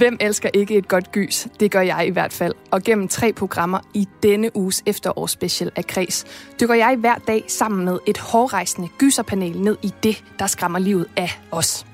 [0.00, 1.48] Hvem elsker ikke et godt gys?
[1.60, 2.54] Det gør jeg i hvert fald.
[2.70, 6.24] Og gennem tre programmer i denne uges efterårsspecial af Kres,
[6.60, 11.06] dykker jeg hver dag sammen med et hårrejsende gyserpanel ned i det, der skræmmer livet
[11.16, 11.86] af os.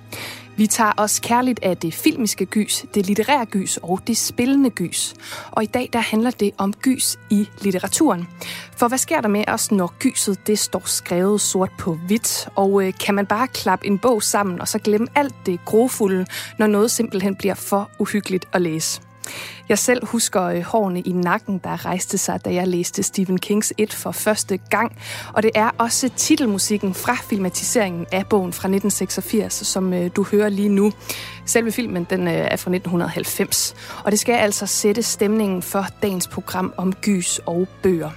[0.56, 5.14] Vi tager os kærligt af det filmiske gys, det litterære gys og det spillende gys.
[5.51, 8.28] Og i dag der handler det om gys i litteraturen.
[8.77, 12.48] For hvad sker der med os, når gyset det står skrevet sort på hvidt?
[12.55, 16.27] Og øh, kan man bare klappe en bog sammen og så glemme alt det grofulde,
[16.59, 19.00] når noget simpelthen bliver for uhyggeligt at læse?
[19.69, 23.73] Jeg selv husker øh, hårene i nakken, der rejste sig, da jeg læste Stephen Kings
[23.79, 24.97] et for første gang.
[25.33, 30.48] Og det er også titelmusikken fra filmatiseringen af bogen fra 1986, som øh, du hører
[30.48, 30.92] lige nu.
[31.47, 36.28] Selve filmen den øh, er fra 1990, og det skal altså sætte stemningen for dagens
[36.28, 38.11] program om gys og bøger.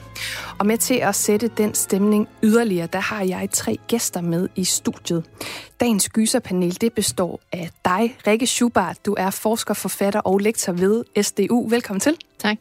[0.59, 4.63] Og med til at sætte den stemning yderligere, der har jeg tre gæster med i
[4.63, 5.23] studiet.
[5.79, 9.05] Dagens gyserpanel det består af dig, Rikke Schubart.
[9.05, 11.03] Du er forsker, forfatter og lektor ved
[11.39, 11.69] SDU.
[11.69, 12.17] Velkommen til.
[12.39, 12.57] Tak.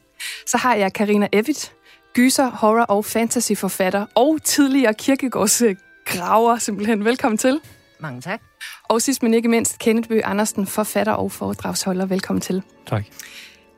[0.47, 1.73] Så har jeg Karina Evitt,
[2.15, 5.63] gyser, horror og fantasy forfatter og tidligere kirkegårds
[6.05, 7.05] graver simpelthen.
[7.05, 7.61] Velkommen til.
[8.01, 8.41] Mange tak.
[8.85, 12.07] Og sidst men ikke mindst, Kenneth Bøge Andersen, forfatter og foredragsholder.
[12.07, 12.63] Velkommen til.
[12.87, 13.05] Tak.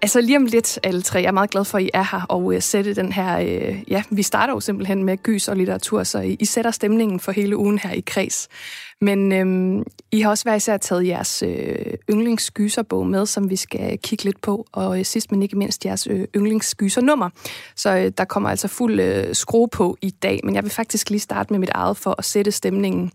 [0.02, 1.18] Altså lige om lidt, alle tre.
[1.18, 3.40] Jeg er meget glad for, at I er her og uh, sætte den her...
[3.40, 7.20] Uh, ja, vi starter jo simpelthen med gys og litteratur, så I, I sætter stemningen
[7.20, 8.48] for hele ugen her i Kreds.
[9.00, 13.98] Men øhm, I har også hver især taget jeres øh, yndlingsgyserbog med, som vi skal
[13.98, 17.30] kigge lidt på, og øh, sidst men ikke mindst jeres øh, yndlingsgysernummer.
[17.76, 21.10] Så øh, der kommer altså fuld øh, skrue på i dag, men jeg vil faktisk
[21.10, 23.12] lige starte med mit eget for at sætte stemningen.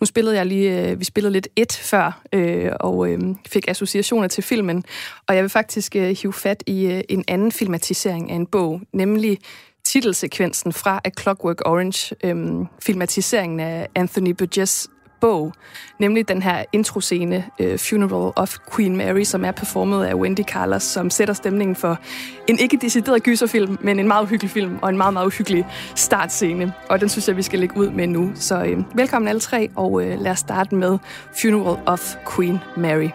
[0.00, 4.28] Nu spillede jeg lige, øh, vi spillede lidt et før, øh, og øh, fik associationer
[4.28, 4.84] til filmen,
[5.26, 8.80] og jeg vil faktisk øh, hive fat i øh, en anden filmatisering af en bog,
[8.92, 9.38] nemlig
[9.84, 14.88] titelsekvensen fra A Clockwork Orange, øhm, filmatiseringen af Anthony Burgess
[15.20, 15.52] bog,
[15.98, 20.82] nemlig den her introscene, uh, Funeral of Queen Mary, som er performet af Wendy Carlos,
[20.82, 21.98] som sætter stemningen for
[22.48, 26.72] en ikke decideret gyserfilm, men en meget uhyggelig film, og en meget, meget uhyggelig startscene.
[26.88, 28.30] Og den synes jeg, vi skal lægge ud med nu.
[28.34, 30.98] Så uh, velkommen alle tre, og uh, lad os starte med
[31.42, 33.08] Funeral of Queen Mary.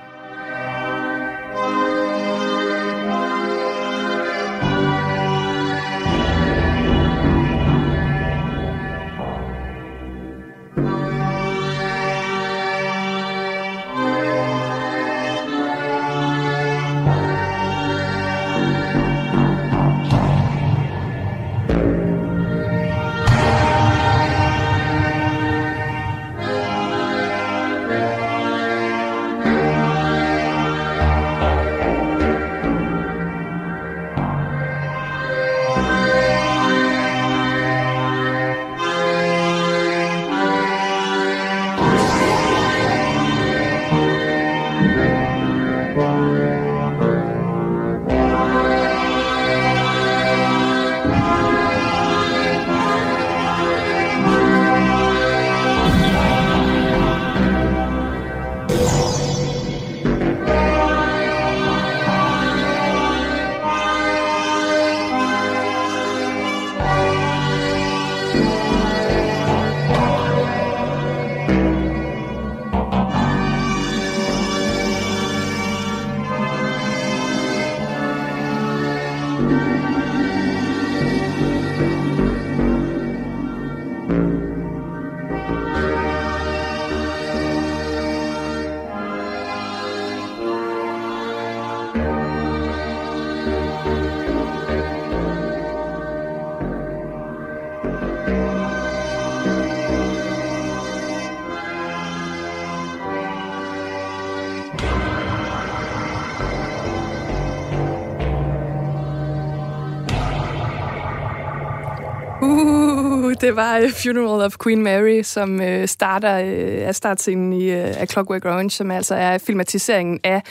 [113.44, 118.01] Det var uh, Funeral of Queen Mary, som uh, starter uh, er startscenen i uh,
[118.01, 120.42] A Clockwork Orange, som altså er filmatiseringen af,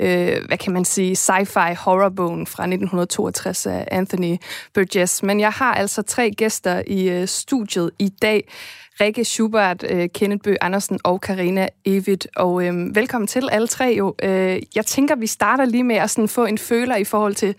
[0.00, 4.36] uh, hvad kan man sige, sci-fi horrorbogen fra 1962 af Anthony
[4.74, 5.22] Burgess.
[5.22, 8.52] Men jeg har altså tre gæster i uh, studiet i dag.
[9.00, 12.26] Rikke Schubert, uh, Kenneth Bø Andersen og Karina Evit.
[12.36, 14.14] Og uh, velkommen til alle tre jo.
[14.24, 14.30] Uh,
[14.76, 17.54] jeg tænker, vi starter lige med at sådan få en føler i forhold til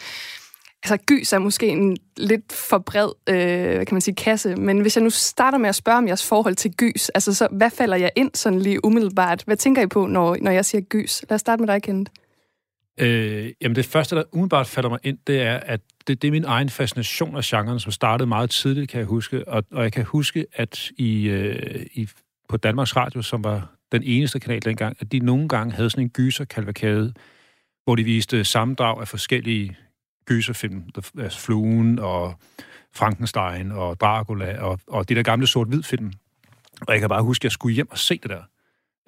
[0.83, 4.80] altså gys er måske en lidt for bred, øh, hvad kan man sige, kasse, men
[4.80, 7.69] hvis jeg nu starter med at spørge om jeres forhold til gys, altså så, hvad
[7.69, 9.44] falder jeg ind sådan lige umiddelbart?
[9.45, 11.24] Hvad tænker I på, når, når jeg siger gys?
[11.30, 12.09] Lad os starte med dig, Kent.
[13.00, 16.31] Øh, jamen det første, der umiddelbart falder mig ind, det er, at det, det er
[16.31, 19.47] min egen fascination af genren, som startede meget tidligt, kan jeg huske.
[19.47, 22.09] Og, og jeg kan huske, at i, øh, i,
[22.50, 26.03] på Danmarks Radio, som var den eneste kanal dengang, at de nogle gange havde sådan
[26.03, 27.13] en gyserkalvakade,
[27.83, 29.77] hvor de viste sammendrag af forskellige
[30.25, 30.83] gyserfilm,
[31.19, 32.39] altså Fluen og
[32.95, 36.11] Frankenstein og Dracula og, og det der gamle sort-hvid film.
[36.87, 38.43] Og jeg kan bare huske, at jeg skulle hjem og se det der.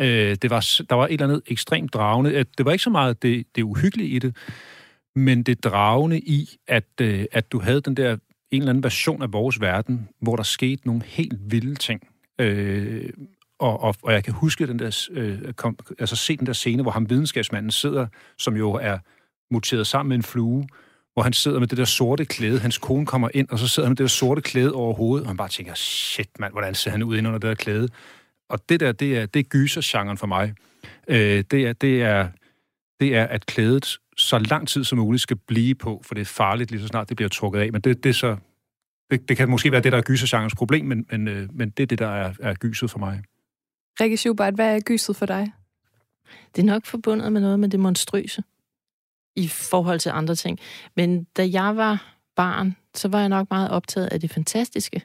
[0.01, 2.31] Øh, det var, der var et eller andet ekstremt dragende.
[2.31, 4.35] Øh, det var ikke så meget det, det uhyggelige i det,
[5.15, 8.17] men det dragende i, at, øh, at du havde den der
[8.51, 12.07] en eller anden version af vores verden, hvor der skete nogle helt vilde ting.
[12.41, 13.09] Øh,
[13.59, 16.81] og, og, og jeg kan huske den der, øh, kom, altså se den der scene,
[16.81, 18.07] hvor ham videnskabsmanden sidder,
[18.37, 18.97] som jo er
[19.51, 20.67] muteret sammen med en flue,
[21.15, 22.59] hvor han sidder med det der sorte klæde.
[22.59, 25.23] Hans kone kommer ind, og så sidder han med det der sorte klæde over hovedet,
[25.23, 27.89] og han bare tænker, shit mand, hvordan ser han ud ind under det der klæde?
[28.49, 30.53] Og det der, det er, det er gysergenren for mig.
[31.07, 32.29] Øh, det, er, det, er,
[32.99, 36.25] det er, at klædet så lang tid som muligt skal blive på, for det er
[36.25, 37.71] farligt lige så snart det bliver trukket af.
[37.71, 38.37] Men det, det er så...
[39.11, 41.83] Det, det kan måske være det, der er gysergenrens problem, men, men, øh, men det
[41.83, 43.23] er det, der er, er gyset for mig.
[44.01, 45.51] Rikke Schubert, hvad er gyset for dig?
[46.55, 48.43] Det er nok forbundet med noget med det monstrøse
[49.35, 50.59] i forhold til andre ting.
[50.95, 55.01] Men da jeg var barn, så var jeg nok meget optaget af det fantastiske,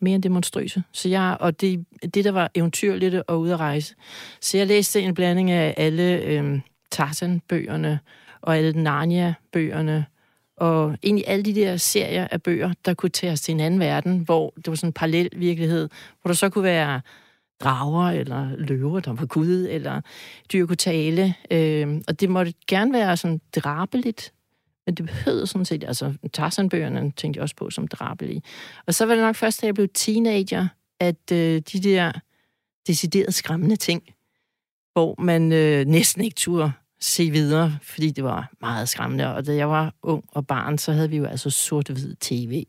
[0.00, 0.82] mere end det monstrøse.
[0.92, 1.84] Så jeg, og det,
[2.14, 3.94] det, der var eventyrligt og ude at rejse.
[4.40, 6.60] Så jeg læste en blanding af alle øh,
[6.90, 8.00] Tarzan-bøgerne,
[8.42, 10.06] og alle Narnia-bøgerne,
[10.56, 13.80] og egentlig alle de der serier af bøger, der kunne tage os til en anden
[13.80, 15.88] verden, hvor det var sådan en parallel virkelighed,
[16.22, 17.00] hvor der så kunne være
[17.60, 20.00] drager, eller løver, der var gud, eller
[20.52, 21.34] dyr kunne tale.
[21.50, 24.32] Øh, og det måtte gerne være sådan drabeligt,
[24.86, 28.42] men det behøvede sådan set, altså Tarzan-bøgerne tænkte jeg også på som drabelige.
[28.86, 30.68] Og så var det nok først, da jeg blev teenager,
[31.00, 32.12] at øh, de der
[32.86, 34.02] deciderede skræmmende ting,
[34.92, 39.34] hvor man øh, næsten ikke turde se videre, fordi det var meget skræmmende.
[39.34, 42.64] Og da jeg var ung og barn, så havde vi jo altså sort-hvid tv.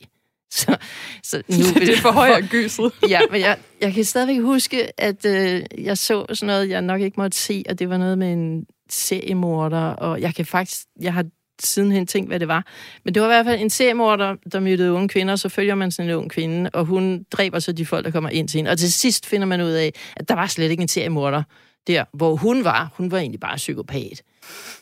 [0.62, 0.78] Så,
[1.24, 2.92] så nu det er for højere gyset.
[3.10, 7.02] ja, men jeg, jeg kan stadigvæk huske, at øh, jeg så sådan noget, jeg nok
[7.02, 11.14] ikke måtte se, og det var noget med en seriemorder, og jeg kan faktisk, jeg
[11.14, 11.26] har
[11.64, 12.66] sidenhen tænkt, hvad det var.
[13.06, 15.92] Men det var i hvert fald en seriemorder, der myrdede unge kvinder, så følger man
[15.92, 18.72] sådan en ung kvinde, og hun dræber så de folk, der kommer ind til hende.
[18.72, 21.44] Og til sidst finder man ud af, at der var slet ikke en seriemorder
[21.88, 22.94] der, hvor hun var.
[22.98, 24.24] Hun var egentlig bare psykopat.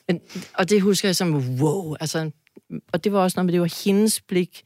[0.07, 0.21] Men,
[0.53, 2.31] og det husker jeg som, wow, altså,
[2.93, 4.61] og det var også noget med, det var hendes blik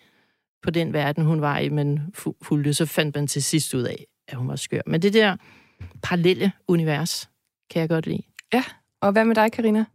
[0.63, 4.05] på den verden, hun var i, men fulgte, så fandt man til sidst ud af,
[4.27, 4.81] at hun var skør.
[4.87, 5.35] Men det der
[6.03, 7.29] parallelle univers,
[7.69, 8.23] kan jeg godt lide.
[8.53, 8.63] Ja,
[9.01, 9.85] og hvad med dig, Karina?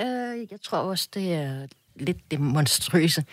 [0.00, 3.24] Uh, jeg tror også, det er lidt det monstrøse.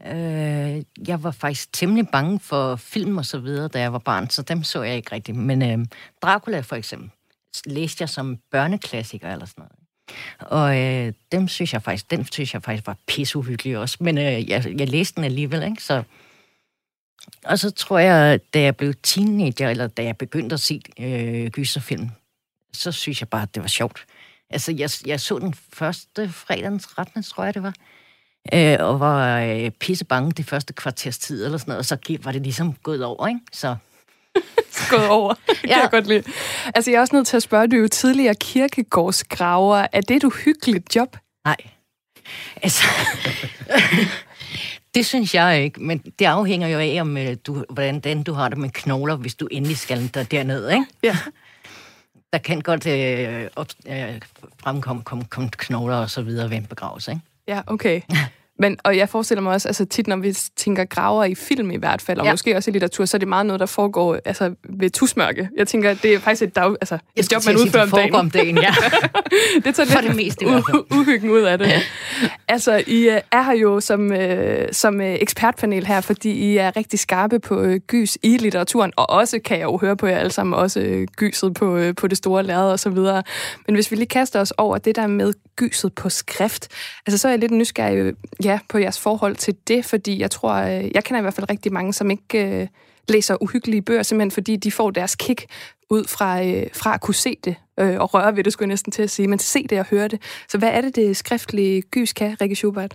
[0.00, 4.30] Uh, jeg var faktisk temmelig bange for film og så videre, da jeg var barn,
[4.30, 5.38] så dem så jeg ikke rigtigt.
[5.38, 5.86] Men uh,
[6.22, 7.10] Dracula for eksempel
[7.66, 9.81] læste jeg som børneklassiker eller sådan noget.
[10.40, 13.96] Og øh, dem synes jeg faktisk, den synes jeg faktisk var pisseuhyggelig også.
[14.00, 15.82] Men øh, jeg, jeg læste den alligevel, ikke?
[15.82, 16.02] Så,
[17.44, 21.50] og så tror jeg, da jeg blev teenager, eller da jeg begyndte at se øh,
[21.50, 22.10] gyserfilm,
[22.72, 24.06] så synes jeg bare, at det var sjovt.
[24.50, 27.22] Altså, jeg, jeg så den første fredag den 13.
[27.22, 27.74] tror jeg, det var.
[28.52, 32.18] Øh, og var øh, pisse bange det første kvarters tid, eller sådan noget, og så
[32.22, 33.40] var det ligesom gået over, ikke?
[33.52, 33.76] Så
[34.96, 35.34] gået over.
[35.48, 35.80] Det kan ja.
[35.80, 36.22] jeg godt lide.
[36.74, 39.86] Altså, jeg er også nødt til at spørge, du er jo tidligere kirkegårdsgraver.
[39.92, 41.16] Er det et uhyggeligt job?
[41.44, 41.56] Nej.
[42.62, 42.84] Altså...
[44.94, 48.32] det synes jeg ikke, men det afhænger jo af, om øh, du, hvordan den, du
[48.32, 50.84] har det med knogler, hvis du endelig skal der derned, ikke?
[51.02, 51.16] Ja.
[52.32, 54.20] Der kan godt øh, op, øh,
[54.58, 57.22] fremkomme kom, kom knogler og så videre ved en begravelse, ikke?
[57.48, 58.00] Ja, okay.
[58.62, 61.76] Men, og jeg forestiller mig også, altså tit når vi tænker graver i film i
[61.76, 62.32] hvert fald, og ja.
[62.32, 65.48] måske også i litteratur, så er det meget noget, der foregår altså, ved tusmørke.
[65.56, 68.14] Jeg tænker, det er faktisk et, dag, altså, et job, man udfører om dagen.
[68.14, 68.58] om dagen.
[68.58, 68.74] ja.
[69.64, 71.66] det tager For det meste u- uhyggen ud af det.
[71.66, 71.82] Ja.
[72.48, 74.18] Altså, I uh, er her jo som, uh,
[74.72, 79.10] som uh, ekspertpanel her, fordi I er rigtig skarpe på uh, gys i litteraturen, og
[79.10, 82.06] også, kan jeg jo høre på jer alle sammen, også uh, gyset på, uh, på
[82.06, 83.22] det store lærred og så videre.
[83.66, 86.68] Men hvis vi lige kaster os over det der med gyset på skrift,
[87.06, 90.52] altså så er jeg lidt nysgerrig ja, på jeres forhold til det, fordi jeg tror,
[90.52, 92.68] øh, jeg kender i hvert fald rigtig mange, som ikke øh,
[93.08, 95.46] læser uhyggelige bøger, simpelthen fordi de får deres kick
[95.90, 98.72] ud fra, øh, fra at kunne se det, øh, og røre ved det, skulle jeg
[98.72, 100.22] næsten til at sige, men se det og høre det.
[100.48, 102.94] Så hvad er det, det skriftlige gys kan, Rikke Schubert?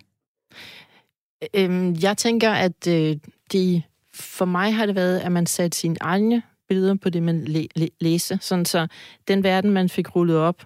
[1.53, 3.17] Øhm, jeg tænker, at øh,
[3.53, 3.81] de,
[4.13, 7.67] for mig har det været, at man satte sine egne billeder på det, man læ-
[7.75, 8.87] læ- læser, Sådan så
[9.27, 10.63] den verden, man fik rullet op,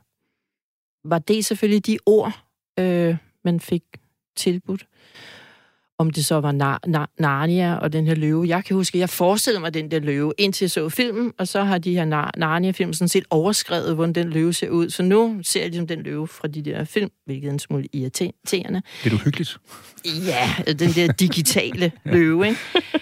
[1.03, 2.43] var det selvfølgelig de ord,
[2.79, 3.83] øh, man fik
[4.35, 4.87] tilbudt
[6.01, 8.47] om det så var Nar- Nar- Narnia og den her løve.
[8.47, 11.63] Jeg kan huske, jeg forestillede mig den der løve, indtil jeg så filmen, og så
[11.63, 14.89] har de her Nar- Narnia-film sådan set overskrevet, hvordan den løve ser ud.
[14.89, 17.85] Så nu ser jeg ligesom den løve fra de der film, hvilket er en smule
[17.93, 18.81] irriterende.
[19.03, 19.57] Det er uhyggeligt.
[20.05, 22.59] Ja, den der digitale løve, ikke?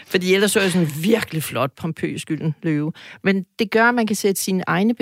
[0.07, 2.91] Fordi ellers så er jeg sådan en virkelig flot, pompøs gylden løve.
[3.23, 4.95] Men det gør, at man kan sætte sine egne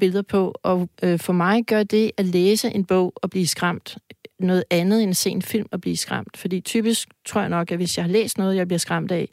[0.00, 3.96] billeder på, og øh, for mig gør det at læse en bog og blive skræmt
[4.40, 6.36] noget andet end at se en film og blive skræmt.
[6.36, 9.28] Fordi typisk tror jeg nok, at hvis jeg har læst noget, jeg bliver skræmt af,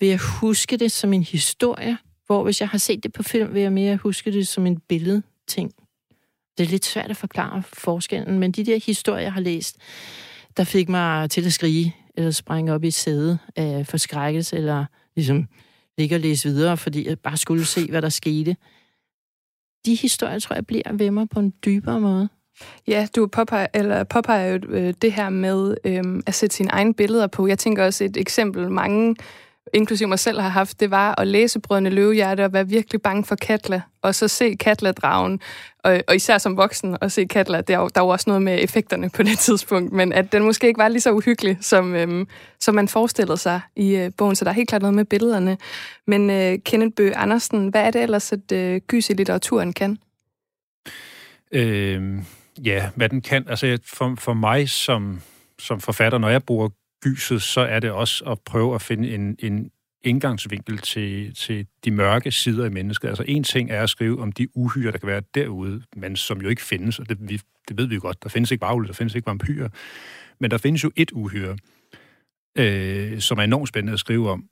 [0.00, 3.54] vil jeg huske det som en historie, hvor hvis jeg har set det på film,
[3.54, 5.72] vil jeg mere huske det som en billedting.
[6.58, 9.76] Det er lidt svært at forklare forskellen, men de der historier, jeg har læst,
[10.56, 14.84] der fik mig til at skrige, eller springe op i sæde af forskrækkelse, eller
[15.16, 15.48] ligesom
[15.98, 18.56] ligge og læse videre, fordi jeg bare skulle se, hvad der skete.
[19.86, 22.28] De historier, tror jeg, bliver ved mig på en dybere måde.
[22.88, 26.94] Ja, du påpeger, eller påpeger jo øh, det her med øh, at sætte sine egne
[26.94, 27.46] billeder på.
[27.46, 29.16] Jeg tænker også et eksempel, mange,
[29.74, 33.24] inklusive mig selv, har haft, det var at læse Brødrene Løvehjerte og være virkelig bange
[33.24, 35.40] for Katla, og så se Katla-dragen,
[35.84, 39.10] og, og især som voksen, og se Katla, der, der var også noget med effekterne
[39.10, 42.26] på det tidspunkt, men at den måske ikke var lige så uhyggelig, som, øhm,
[42.60, 45.58] som man forestillede sig i øh, bogen, så der er helt klart noget med billederne.
[46.06, 49.98] Men øh, Kenneth Bøge Andersen, hvad er det ellers, at øh, gys i litteraturen kan?
[51.52, 52.24] Øhm
[52.64, 53.48] Ja, hvad den kan.
[53.48, 55.20] Altså for, for mig som,
[55.58, 56.68] som forfatter, når jeg bruger
[57.02, 59.70] gyset, så er det også at prøve at finde en, en
[60.02, 63.08] indgangsvinkel til, til de mørke sider i mennesket.
[63.08, 66.40] Altså en ting er at skrive om de uhyre, der kan være derude, men som
[66.40, 68.22] jo ikke findes, og det, vi, det ved vi jo godt.
[68.22, 69.68] Der findes ikke bagle, der findes ikke vampyrer.
[70.40, 71.56] Men der findes jo et uhyre,
[72.58, 74.44] øh, som er enormt spændende at skrive om.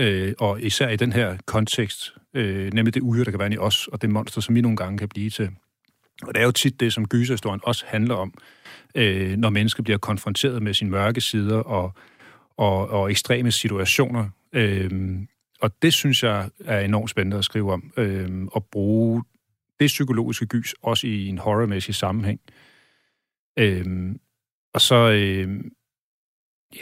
[0.00, 3.58] Øh, og især i den her kontekst, øh, nemlig det uhyre, der kan være i
[3.58, 5.50] os, og det monster, som vi nogle gange kan blive til.
[6.22, 8.34] Og det er jo tit det, som gyserhistorien også handler om,
[8.94, 11.92] øh, når mennesker bliver konfronteret med sine mørke sider og,
[12.56, 14.28] og, og ekstreme situationer.
[14.52, 15.18] Øh,
[15.60, 19.24] og det synes jeg er enormt spændende at skrive om, øh, og bruge
[19.80, 22.40] det psykologiske gys også i en horrormæssig sammenhæng.
[23.58, 24.14] Øh,
[24.74, 25.60] og så, øh,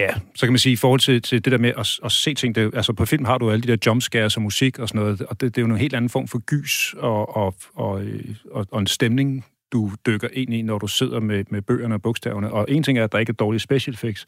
[0.00, 2.34] ja, så kan man sige, i forhold til, til det der med at, at se
[2.34, 5.02] ting, det, altså på film har du alle de der jumpscares og musik og sådan
[5.02, 8.02] noget, og det, det er jo en helt anden form for gys og, og, og,
[8.50, 12.02] og, og en stemning, du dykker ind i, når du sidder med, med bøgerne og
[12.02, 12.52] bogstaverne.
[12.52, 14.26] Og en ting er, at der ikke er dårlige special effects,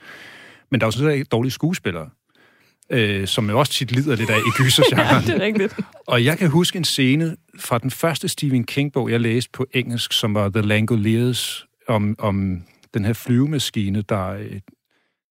[0.71, 2.09] men der er jo sådan set dårlige skuespillere,
[2.91, 5.25] øh, som jo også tit lider lidt af i gysergenren.
[5.27, 5.77] ja, det er rigtigt.
[6.07, 10.13] Og jeg kan huske en scene fra den første Stephen King-bog, jeg læste på engelsk,
[10.13, 12.63] som var The Langoliers, om, om
[12.95, 14.37] den her flyvemaskine, der,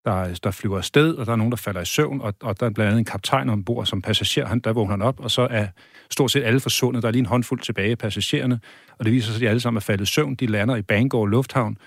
[0.05, 2.65] der, der flyver afsted, og der er nogen, der falder i søvn, og, og der
[2.65, 5.47] er blandt andet en kaptajn ombord som passager, han, der vågner han op, og så
[5.51, 5.67] er
[6.09, 7.03] stort set alle forsvundet.
[7.03, 8.59] Der er lige en håndfuld tilbage af passagererne,
[8.97, 10.35] og det viser sig, at de alle sammen er faldet i søvn.
[10.35, 11.77] De lander i Bangor Lufthavn,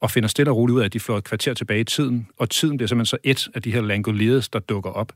[0.00, 2.28] og finder stille og roligt ud af, at de flår et kvarter tilbage i tiden,
[2.38, 5.12] og tiden bliver simpelthen så et af de her Langoliers, der dukker op.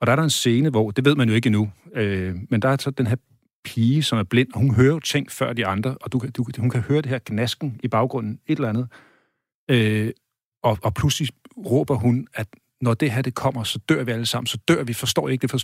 [0.00, 2.62] Og der er der en scene, hvor, det ved man jo ikke endnu, øh, men
[2.62, 3.16] der er så den her
[3.64, 6.44] pige, som er blind, og hun hører jo ting før de andre, og du, du,
[6.58, 8.88] hun kan høre det her gnasken i baggrunden, et eller andet.
[9.70, 10.12] Øh,
[10.62, 12.46] og, og pludselig råber hun, at
[12.80, 15.42] når det her det kommer, så dør vi alle sammen, så dør vi, forstår ikke
[15.42, 15.58] det, for,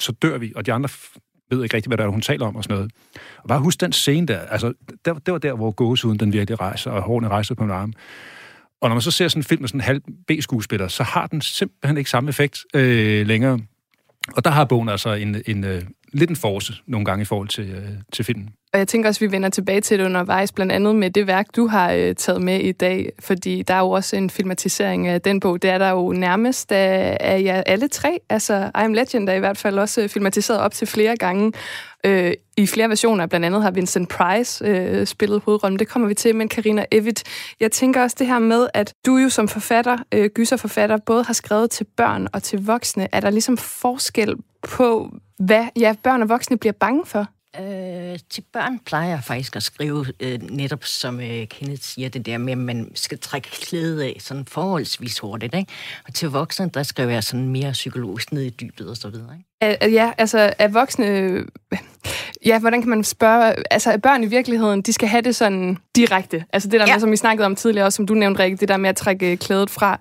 [0.00, 0.88] så, dør vi, og de andre
[1.50, 2.92] ved ikke rigtigt, hvad der er, hun taler om og sådan noget.
[3.38, 4.72] Og bare husk den scene der, altså,
[5.04, 7.92] der, det var der, hvor gåsehuden den virkelig rejser, og hårene rejser på min arm.
[8.80, 11.26] Og når man så ser sådan en film med sådan en halv B-skuespiller, så har
[11.26, 13.60] den simpelthen ikke samme effekt øh, længere.
[14.36, 17.48] Og der har bogen altså en, en, en, lidt en force nogle gange i forhold
[17.48, 18.48] til, øh, til filmen.
[18.72, 21.26] Og jeg tænker også, at vi vender tilbage til det undervejs, blandt andet med det
[21.26, 25.08] værk, du har øh, taget med i dag, fordi der er jo også en filmatisering
[25.08, 25.62] af den bog.
[25.62, 28.18] Det er der jo nærmest af, af ja, alle tre.
[28.28, 31.52] Altså, I Am Legend er i hvert fald også øh, filmatiseret op til flere gange.
[32.04, 35.78] Øh, I flere versioner, blandt andet har Vincent Price øh, spillet hovedrollen.
[35.78, 37.24] Det kommer vi til, men Karina Evitt,
[37.60, 41.32] jeg tænker også det her med, at du jo som forfatter, øh, gyserforfatter, både har
[41.32, 43.08] skrevet til børn og til voksne.
[43.12, 47.26] Er der ligesom forskel på, hvad ja, børn og voksne bliver bange for?
[47.60, 52.26] Øh, til børn plejer jeg faktisk at skrive øh, netop, som øh, Kenneth siger, det
[52.26, 55.54] der med, at man skal trække klædet af sådan forholdsvis hurtigt.
[55.54, 55.72] Ikke?
[56.06, 59.34] Og til voksne, der skriver jeg sådan mere psykologisk ned i dybet og så videre.
[59.34, 59.49] Ikke?
[59.62, 61.38] Ja, altså er voksne...
[62.46, 63.54] Ja, hvordan kan man spørge...
[63.70, 66.44] Altså, børn i virkeligheden, de skal have det sådan direkte.
[66.52, 66.94] Altså det der ja.
[66.94, 68.96] med, som vi snakkede om tidligere, også som du nævnte, Rikke, det der med at
[68.96, 70.00] trække klædet fra.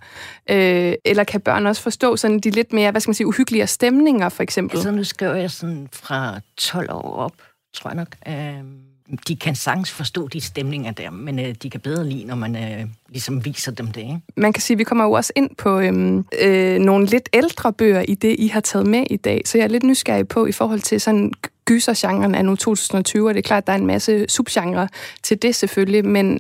[0.50, 3.68] Øh, eller kan børn også forstå sådan de lidt mere, hvad skal man sige, uhyggelige
[3.68, 4.78] stemninger, for eksempel?
[4.78, 7.34] Altså nu skriver jeg sådan fra 12 år op,
[7.76, 8.16] tror jeg nok.
[8.28, 8.89] Øh,
[9.28, 12.56] de kan sagtens forstå de stemninger der, men øh, de kan bedre lide, når man
[12.56, 14.02] øh, ligesom viser dem det.
[14.02, 14.22] Ikke?
[14.38, 17.74] Man kan sige, at vi kommer jo også ind på øhm, øh, nogle lidt ældre
[17.74, 19.42] bøger i det, I har taget med i dag.
[19.46, 21.34] Så jeg er lidt nysgerrig på i forhold til sådan
[21.66, 24.88] gysergenren af nu 2020, og det er klart, at der er en masse subgenre
[25.24, 26.40] til det selvfølgelig, men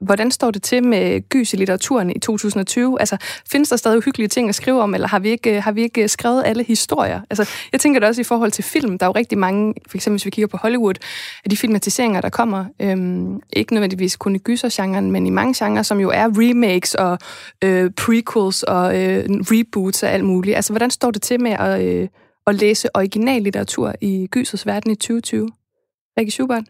[0.00, 3.00] hvordan står det til med gys i litteraturen i 2020?
[3.00, 3.16] Altså,
[3.50, 6.02] findes der stadig hyggelige ting at skrive om, eller har vi ikke, har vi ikke
[6.02, 7.20] øh, skrevet alle historier?
[7.30, 8.98] Altså, jeg tænker det også i forhold til film.
[8.98, 10.94] Der er jo rigtig mange, for eksempel hvis vi kigger på Hollywood,
[11.44, 15.82] af de filmatiseringer, der kommer, øhm, ikke nødvendigvis kun i gysergenren, men i mange genrer,
[15.82, 17.18] som jo er remakes og
[17.64, 20.56] øh, prequels og øh, reboots og alt muligt.
[20.56, 22.08] Altså, hvordan står det til med at, øh,
[22.46, 25.50] at læse original litteratur i gysers verden i 2020?
[26.18, 26.64] Rikke Schubert?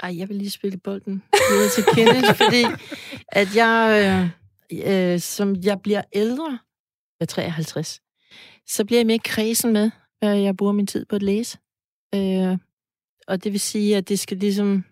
[0.00, 2.64] Ej, jeg vil lige spille bolden videre til Kenneth, fordi
[3.28, 4.30] at jeg,
[4.72, 6.50] øh, øh, som jeg bliver ældre,
[7.20, 8.00] jeg er 53,
[8.68, 9.90] så bliver jeg mere kredsen med,
[10.22, 11.58] at jeg bruger min tid på at læse.
[12.14, 12.58] Øh,
[13.28, 14.84] og det vil sige, at det skal ligesom...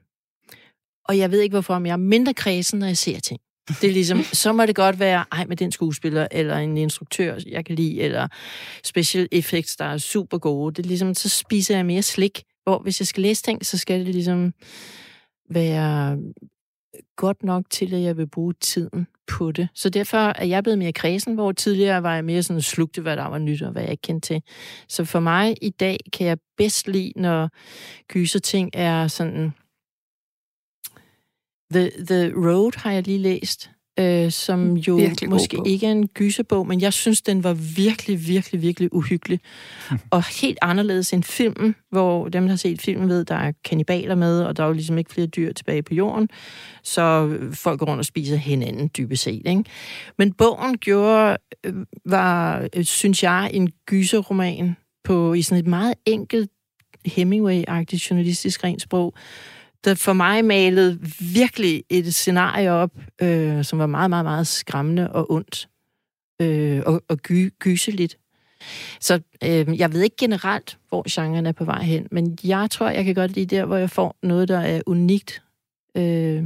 [1.09, 3.41] Og jeg ved ikke, hvorfor, men jeg er mindre kredsen, når jeg ser ting.
[3.69, 7.39] Det er ligesom, så må det godt være, ej, med den skuespiller, eller en instruktør,
[7.47, 8.29] jeg kan lide, eller
[8.85, 10.75] special effects, der er super gode.
[10.75, 13.79] Det er ligesom, så spiser jeg mere slik, hvor hvis jeg skal læse ting, så
[13.79, 14.55] skal det ligesom
[15.51, 16.19] være
[17.17, 19.69] godt nok til, at jeg vil bruge tiden på det.
[19.75, 23.17] Så derfor er jeg blevet mere kredsen, hvor tidligere var jeg mere sådan slugte, hvad
[23.17, 24.43] der var nyt og hvad jeg ikke kendte til.
[24.89, 27.51] Så for mig i dag kan jeg bedst lide, når
[28.43, 29.53] ting er sådan...
[31.73, 33.71] The, The Road har jeg lige læst,
[34.01, 38.27] øh, som jo virkelig måske ikke er en gyserbog, men jeg synes, den var virkelig,
[38.27, 39.41] virkelig, virkelig uhyggelig.
[40.11, 44.15] og helt anderledes end filmen, hvor dem, der har set filmen, ved, der er kannibaler
[44.15, 46.29] med, og der er jo ligesom ikke flere dyr tilbage på jorden,
[46.83, 49.43] så folk går rundt og spiser hinanden, dybest set.
[49.47, 49.65] Ikke?
[50.19, 51.75] Men bogen gjorde, øh,
[52.05, 56.51] var, øh, synes jeg, en gyserroman på, i sådan et meget enkelt
[57.09, 59.15] Hemingway-agtigt journalistisk rent sprog,
[59.85, 60.99] der for mig malede
[61.35, 62.91] virkelig et scenarie op,
[63.23, 65.69] øh, som var meget, meget, meget skræmmende og ondt.
[66.43, 68.19] Øh, og, og gy, gyseligt.
[69.01, 72.89] Så øh, jeg ved ikke generelt, hvor genren er på vej hen, men jeg tror,
[72.89, 75.43] jeg kan godt lide der, hvor jeg får noget, der er unikt.
[75.97, 76.45] Øh,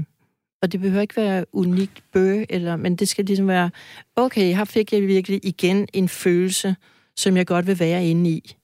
[0.62, 3.70] og det behøver ikke være unikt bøge, eller, men det skal ligesom være,
[4.16, 6.76] okay, her fik jeg virkelig igen en følelse,
[7.16, 8.56] som jeg godt vil være inde i.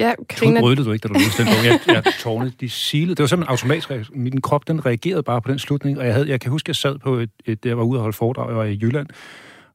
[0.00, 0.60] Ja, Karina...
[0.60, 1.64] Rødte du ikke, da du læste den bog?
[1.64, 3.14] Jeg, jeg tårnede, de silede.
[3.14, 4.10] Det var simpelthen automatisk.
[4.14, 5.98] Min krop, den reagerede bare på den slutning.
[5.98, 8.02] Og jeg, havde, jeg kan huske, jeg sad på et, et jeg var ude og
[8.02, 9.06] holde foredrag, jeg var i Jylland,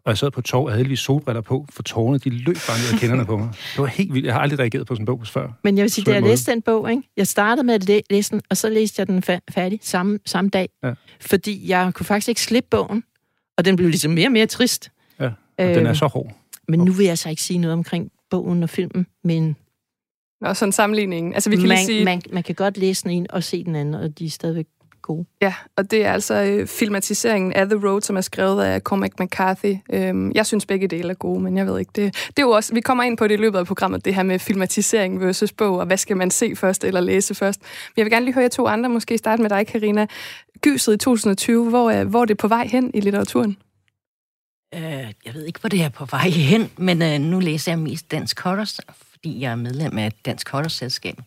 [0.05, 2.77] og jeg sad på tog og havde heldigvis solbriller på, for tårne, de løb bare
[2.77, 3.49] ned af kenderne på mig.
[3.73, 4.25] Det var helt vildt.
[4.25, 5.47] Jeg har aldrig reageret på sådan en bog før.
[5.63, 7.03] Men jeg vil sige, da jeg læste den bog, ikke?
[7.17, 10.69] jeg startede med at læse den, og så læste jeg den færdig samme, samme dag.
[10.83, 10.93] Ja.
[11.19, 13.03] Fordi jeg kunne faktisk ikke slippe bogen,
[13.57, 14.91] og den blev ligesom mere og mere trist.
[15.19, 15.25] Ja,
[15.57, 16.35] og øh, den er øhm, så hård.
[16.67, 19.55] Men nu vil jeg så ikke sige noget omkring bogen og filmen, men
[20.45, 21.33] og sådan en sammenligning.
[21.33, 22.05] Altså, vi kan man, lige sige...
[22.05, 24.65] man, man kan godt læse den ene og se den anden, og de er stadigvæk
[25.05, 25.25] gode.
[25.41, 29.11] Ja, og det er altså øh, filmatiseringen af The Road, som er skrevet af Cormac
[29.19, 29.75] McCarthy.
[29.93, 31.91] Øhm, jeg synes begge dele er gode, men jeg ved ikke.
[31.95, 34.15] Det, det er jo også, vi kommer ind på det i løbet af programmet, det
[34.15, 37.61] her med filmatisering versus bog, og hvad skal man se først eller læse først.
[37.61, 40.07] Men jeg vil gerne lige høre jer to andre, måske starte med dig, Karina.
[40.61, 43.57] Gyset i 2020, hvor, er, hvor er det på vej hen i litteraturen?
[44.75, 44.81] Uh,
[45.25, 48.11] jeg ved ikke, hvor det er på vej hen, men uh, nu læser jeg mest
[48.11, 48.65] dansk horror,
[49.25, 51.17] fordi jeg er medlem af et dansk Selskab.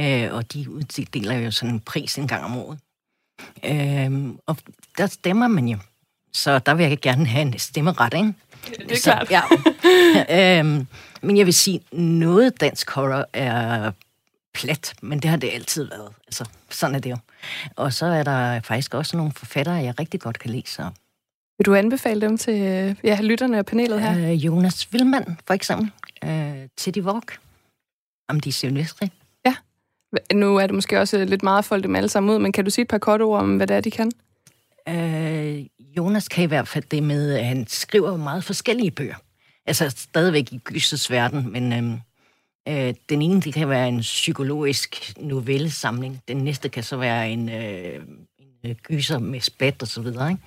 [0.00, 2.78] Øh, og de uddeler jo sådan en pris en gang om året.
[3.64, 4.56] Øh, og
[4.98, 5.78] der stemmer man jo.
[6.32, 8.34] Så der vil jeg gerne have en stemmeret, ikke?
[8.66, 9.30] Det er så, klart.
[10.30, 10.58] Ja.
[10.60, 10.84] øh,
[11.22, 13.92] men jeg vil sige, noget dansk horror er
[14.54, 16.12] plat, men det har det altid været.
[16.26, 17.16] Altså, sådan er det jo.
[17.76, 20.66] Og så er der faktisk også nogle forfattere, jeg rigtig godt kan lide.
[20.66, 20.90] Så.
[21.58, 22.56] Vil du anbefale dem til
[23.04, 24.30] ja, lytterne og panelet her?
[24.30, 25.90] Øh, Jonas Villmann, for eksempel
[26.24, 27.38] øh, Teddy Walk,
[28.28, 29.08] om de silvestre.
[29.44, 29.54] Ja,
[30.32, 32.64] nu er det måske også lidt meget at folde dem alle sammen ud, men kan
[32.64, 34.12] du sige et par korte ord om, hvad det er, de kan?
[34.88, 39.14] Øh, Jonas kan i hvert fald det med, at han skriver meget forskellige bøger.
[39.66, 41.98] Altså stadigvæk i gysets verden, men øh,
[42.68, 46.22] øh, den ene det kan være en psykologisk novellesamling.
[46.28, 47.94] Den næste kan så være en, øh,
[48.38, 50.30] en øh, gyser med spat og så videre.
[50.30, 50.42] Ikke?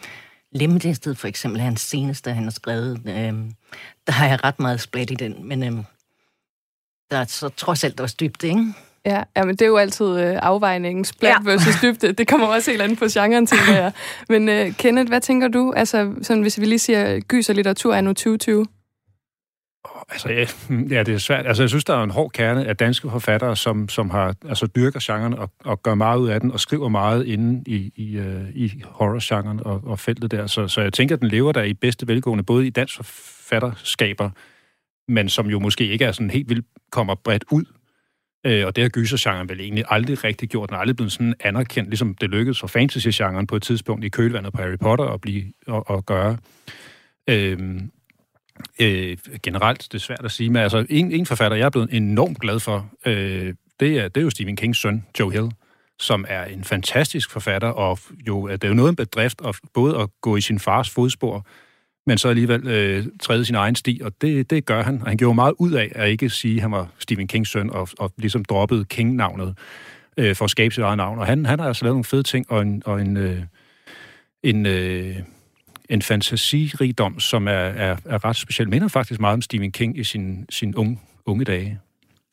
[0.56, 3.02] Lemmetestet for eksempel er hans seneste, han har skrevet.
[3.08, 3.34] Øh,
[4.08, 5.72] der har jeg ret meget splat i den, men øh,
[7.12, 8.74] der er så trods alt også dybde, ikke?
[9.06, 11.52] Ja, ja, men det er jo altid øh, afvejningen, splat ja.
[11.52, 12.12] versus dybde.
[12.13, 13.92] Det kommer også helt andet på genren, til jeg.
[14.30, 15.74] Men øh, Kenneth, hvad tænker du?
[15.76, 18.66] Altså, sådan, hvis vi lige siger gys og litteratur er nu 2020.
[20.10, 20.46] Altså, ja,
[20.96, 21.48] ja, det er svært.
[21.48, 24.67] Altså, jeg synes, der er en hård kerne af danske forfattere, som, som har, altså,
[24.67, 28.17] dyrker genren og, og gør meget ud af den, og skriver meget inde i, i,
[28.17, 30.48] øh, i horror-genren og, og feltet der.
[30.48, 34.30] Så, så jeg tænker, at den lever der i bedste velgående, både i dansk forfatterskaber,
[35.08, 37.65] men som jo måske ikke er sådan helt vildt kommer bredt ud.
[38.46, 40.69] Øh, og det har gysergenren vel egentlig aldrig rigtig gjort.
[40.69, 44.10] Den er aldrig blevet sådan anerkendt, ligesom det lykkedes for fantasy-genren på et tidspunkt i
[44.10, 46.38] kølvandet på Harry Potter at, blive, at, at gøre.
[47.30, 47.82] Øh,
[48.80, 51.89] Øh, generelt, det er svært at sige, men altså, en, en forfatter, jeg er blevet
[51.93, 55.52] enormt glad for, øh, det, er, det er jo Stephen Kings søn, Joe Hill,
[55.99, 59.97] som er en fantastisk forfatter, og jo, det er jo noget en bedrift, at både
[59.97, 61.45] at gå i sin fars fodspor,
[62.06, 65.02] men så alligevel øh, træde sin egen sti, og det, det gør han.
[65.02, 67.69] Og han gjorde meget ud af at ikke sige, at han var Stephen Kings søn,
[67.69, 69.58] og, og ligesom droppede King-navnet
[70.17, 71.19] øh, for at skabe sit eget navn.
[71.19, 73.43] Og han, han har altså lavet nogle fede ting, og en, og en, øh,
[74.43, 75.15] en, øh,
[75.89, 78.69] en fantasirigdom, som er, er, er ret speciel.
[78.69, 81.80] Minder faktisk meget om Stephen King i sin, sin unge, unge dage.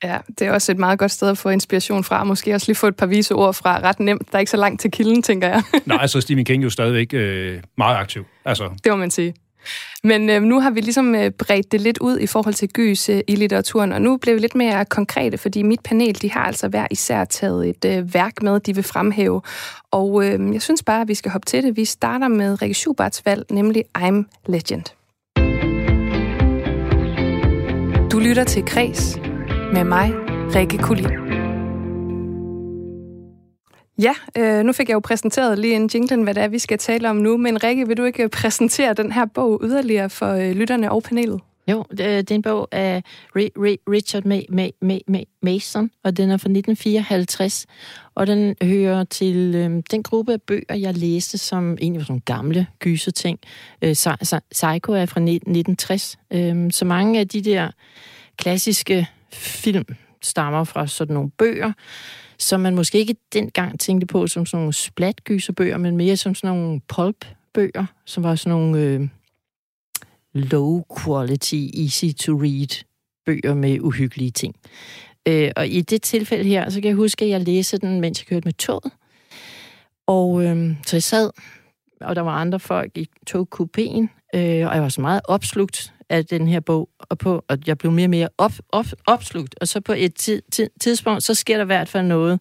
[0.04, 2.24] Ja, det er også et meget godt sted at få inspiration fra.
[2.24, 3.80] Måske også lige få et par vise ord fra.
[3.80, 4.32] Ret nemt.
[4.32, 5.62] Der er ikke så langt til kilden, tænker jeg.
[5.86, 8.26] Nej, altså Stephen King er jo stadigvæk øh, meget aktiv.
[8.44, 8.70] Altså.
[8.84, 9.34] Det må man sige.
[10.04, 13.08] Men øh, nu har vi ligesom øh, bredt det lidt ud i forhold til gys
[13.08, 16.44] øh, i litteraturen, og nu bliver vi lidt mere konkrete, fordi mit panel, de har
[16.44, 19.42] altså hver især taget et øh, værk med, de vil fremhæve.
[19.90, 21.76] Og øh, jeg synes bare, at vi skal hoppe til det.
[21.76, 24.84] Vi starter med Rikke Schuberts valg, nemlig I'm Legend.
[28.10, 29.18] Du lytter til Kres
[29.72, 30.12] med mig,
[30.54, 31.29] Rikke Kulin.
[34.02, 36.78] Ja, øh, nu fik jeg jo præsenteret lige en jinglen, hvad det er, vi skal
[36.78, 37.36] tale om nu.
[37.36, 41.02] Men Rikke, vil du ikke øh, præsentere den her bog yderligere for øh, lytterne og
[41.02, 41.40] panelet?
[41.68, 43.02] Jo, det øh, er en bog af
[43.36, 44.24] Richard
[45.42, 47.66] Mason, og den er fra 1954,
[48.14, 52.22] og den hører til øh, den gruppe af bøger, jeg læste, som egentlig var sådan
[52.24, 53.38] gamle gyseting.
[53.82, 53.94] Øh,
[54.52, 57.70] Psycho er fra 1960, øh, så mange af de der
[58.36, 59.84] klassiske film
[60.22, 61.72] stammer fra sådan nogle bøger,
[62.40, 66.56] som man måske ikke dengang tænkte på som sådan nogle splatgyserbøger, men mere som sådan
[66.56, 69.08] nogle pulp-bøger, som var sådan nogle øh,
[70.32, 72.84] low quality, easy to read
[73.26, 74.54] bøger med uhyggelige ting.
[75.28, 78.20] Øh, og i det tilfælde her, så kan jeg huske, at jeg læste den, mens
[78.20, 78.92] jeg kørte med toget.
[80.06, 81.30] Og øh, så jeg sad,
[82.00, 86.26] og der var andre folk i togkupéen, øh, og jeg var så meget opslugt af
[86.26, 89.54] den her bog, og, på, og jeg blev mere og mere op, op, opslugt.
[89.60, 92.40] Og så på et tid, tid, tidspunkt, så sker der i hvert fald noget,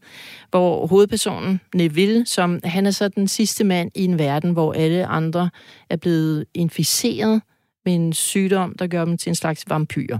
[0.50, 5.06] hvor hovedpersonen, Neville, som han er så den sidste mand i en verden, hvor alle
[5.06, 5.50] andre
[5.90, 7.42] er blevet inficeret
[7.86, 10.18] med en sygdom, der gør dem til en slags vampyr.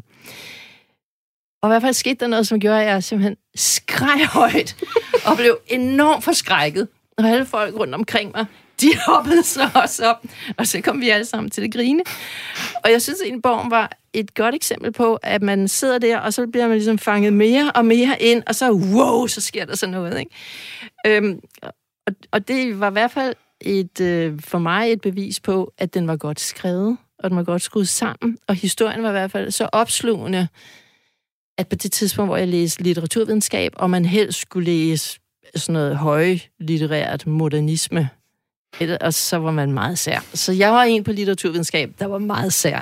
[1.62, 4.76] Og i hvert fald skete der noget, som gjorde, at jeg simpelthen skreg højt
[5.26, 6.88] og blev enormt forskrækket.
[7.18, 8.46] Og alle folk rundt omkring mig,
[8.82, 10.24] de hoppede så også op,
[10.58, 12.04] og så kom vi alle sammen til det grine.
[12.84, 16.34] Og jeg synes, at Borg var et godt eksempel på, at man sidder der, og
[16.34, 19.76] så bliver man ligesom fanget mere og mere ind, og så wow, så sker der
[19.76, 20.20] så noget.
[20.20, 20.32] Ikke?
[21.08, 21.40] Øhm,
[22.08, 25.94] og, og det var i hvert fald et, øh, for mig et bevis på, at
[25.94, 29.32] den var godt skrevet, og den var godt skruet sammen, og historien var i hvert
[29.32, 30.48] fald så opslugende,
[31.58, 35.20] at på det tidspunkt, hvor jeg læste litteraturvidenskab, og man helst skulle læse
[35.56, 38.10] sådan noget højlitterært modernisme,
[39.02, 40.20] og så var man meget sær.
[40.34, 42.82] Så jeg var en på litteraturvidenskab, der var meget sær.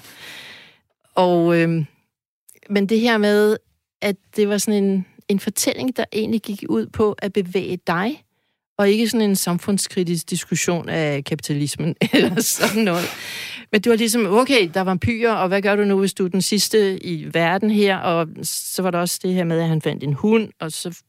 [1.15, 1.85] Og, øh,
[2.69, 3.57] men det her med,
[4.01, 8.23] at det var sådan en, en fortælling, der egentlig gik ud på at bevæge dig,
[8.77, 13.05] og ikke sådan en samfundskritisk diskussion af kapitalismen eller sådan noget.
[13.71, 16.25] Men det var ligesom, okay, der var vampyrer, og hvad gør du nu, hvis du
[16.25, 17.97] er den sidste i verden her?
[17.97, 21.01] Og så var der også det her med, at han fandt en hund, og så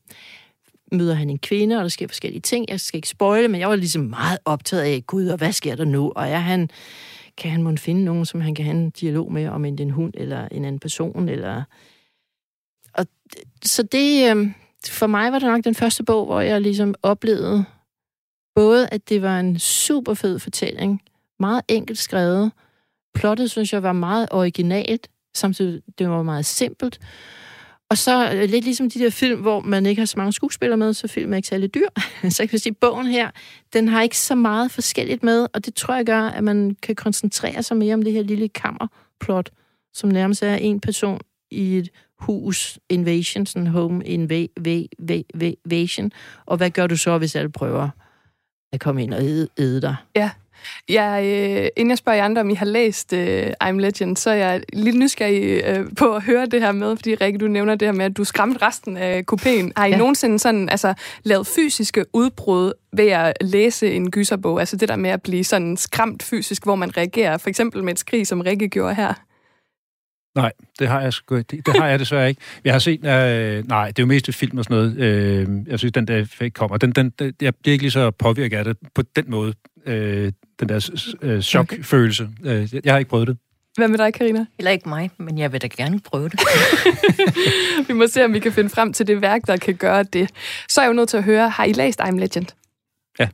[0.93, 2.67] møder han en kvinde, og der sker forskellige ting.
[2.69, 5.75] Jeg skal ikke spoile, men jeg var ligesom meget optaget af, gud, og hvad sker
[5.77, 6.13] der nu?
[6.17, 6.71] Og er han,
[7.37, 9.91] kan han måske finde nogen, som han kan have en dialog med, om en, en
[9.91, 11.29] hund eller en anden person?
[11.29, 11.63] Eller...
[12.95, 13.07] Og,
[13.65, 14.51] så det, øh,
[14.89, 17.65] for mig var det nok den første bog, hvor jeg ligesom oplevede
[18.55, 21.03] både, at det var en super fed fortælling,
[21.39, 22.53] meget enkelt skrevet.
[23.15, 27.01] Plottet, synes jeg, var meget originalt, samtidig det var meget simpelt.
[27.91, 30.95] Og så lidt ligesom de der film, hvor man ikke har så mange skuespillere med,
[30.95, 31.89] så film er ikke særlig dyr.
[32.31, 33.31] så jeg man sige, at bogen her,
[33.73, 36.95] den har ikke så meget forskelligt med, og det tror jeg gør, at man kan
[36.95, 39.51] koncentrere sig mere om det her lille kammerplot,
[39.95, 41.21] som nærmest er en person
[41.51, 46.13] i et hus invasion, sådan home invasion.
[46.47, 47.89] Og hvad gør du så, hvis alle prøver
[48.73, 49.97] at komme ind og æde, æde dig?
[50.17, 50.31] Ja,
[50.89, 54.31] jeg, øh, inden jeg spørger jer andre, om I har læst øh, I'm Legend, så
[54.31, 57.75] er jeg lidt nysgerrig øh, på at høre det her med, fordi Rikke, du nævner
[57.75, 59.71] det her med, at du skræmte resten af kupéen.
[59.77, 59.97] Har I ja.
[59.97, 64.61] nogensinde sådan, altså, lavet fysiske udbrud ved at læse en gyserbog?
[64.61, 67.93] Altså det der med at blive sådan skræmt fysisk, hvor man reagerer, for eksempel med
[67.93, 69.15] et skrig, som Rikke gjorde her?
[70.35, 72.41] Nej, det har jeg sgu, det, det har jeg desværre ikke.
[72.65, 74.99] Jeg har set, øh, nej, det er jo mest film og sådan noget.
[74.99, 76.77] Øh, jeg synes, den der effekt kommer.
[76.77, 79.55] Den, den, den, jeg bliver ikke lige så påvirket af det på den måde.
[79.87, 80.91] Øh, den der
[81.23, 82.29] øh, chokfølelse.
[82.45, 83.37] Øh, jeg har ikke prøvet det.
[83.77, 84.47] Hvad med dig, Karina?
[84.59, 86.41] Heller ikke mig, men jeg vil da gerne prøve det.
[87.89, 90.31] vi må se, om vi kan finde frem til det værk, der kan gøre det.
[90.69, 92.47] Så er jeg jo nødt til at høre, har I læst I'm Legend?
[93.19, 93.29] Ja,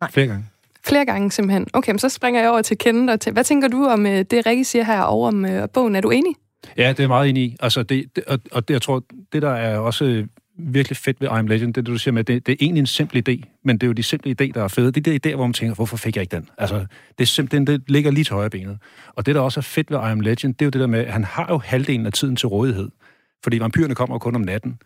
[0.00, 0.10] Nej.
[0.10, 0.44] flere gange.
[0.86, 1.66] Flere gange simpelthen.
[1.72, 3.12] Okay, men så springer jeg over til Kenneth.
[3.12, 5.96] Og til, hvad tænker du om øh, det, Rikke siger her over om uh, bogen?
[5.96, 6.34] Er du enig?
[6.76, 7.56] Ja, det er meget enig i.
[7.60, 10.26] Altså, det, det, og, og det, jeg tror, det der er også
[10.58, 13.24] virkelig fedt ved I'm Legend, det du siger med, det, det er egentlig en simpel
[13.28, 14.92] idé, men det er jo de simple idéer, der er fede.
[14.92, 16.48] Det er de idéer, hvor man tænker, hvorfor fik jeg ikke den?
[16.58, 16.86] Altså,
[17.18, 18.78] det, er simpelthen, det ligger lige til højre benet.
[19.14, 21.00] Og det, der også er fedt ved I'm Legend, det er jo det der med,
[21.00, 22.88] at han har jo halvdelen af tiden til rådighed.
[23.44, 24.78] Fordi vampyrerne kommer kun om natten.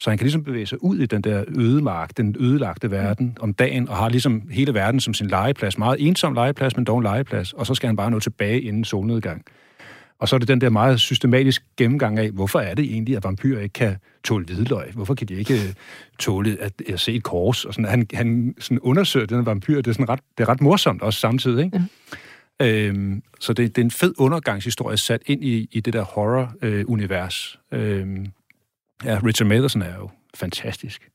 [0.00, 3.54] Så han kan ligesom bevæge sig ud i den der ødemark, den ødelagte verden om
[3.54, 5.78] dagen, og har ligesom hele verden som sin legeplads.
[5.78, 7.52] Meget ensom legeplads, men dog en legeplads.
[7.52, 9.44] Og så skal han bare nå tilbage inden solnedgang.
[10.22, 13.24] Og så er det den der meget systematisk gennemgang af, hvorfor er det egentlig, at
[13.24, 14.92] vampyrer ikke kan tåle hvidløg?
[14.92, 15.74] Hvorfor kan de ikke øh,
[16.18, 17.64] tåle at, at se et kors?
[17.64, 19.76] Og sådan, han, han sådan undersøger den vampyr.
[19.76, 21.64] Det er, sådan ret, det er ret morsomt også samtidig.
[21.64, 21.82] Ikke?
[22.60, 22.66] Ja.
[22.66, 27.58] Øhm, så det, det er en fed undergangshistorie sat ind i, i det der horror-univers.
[27.72, 28.26] Øh, øhm,
[29.04, 31.08] ja, Richard Matheson er jo fantastisk.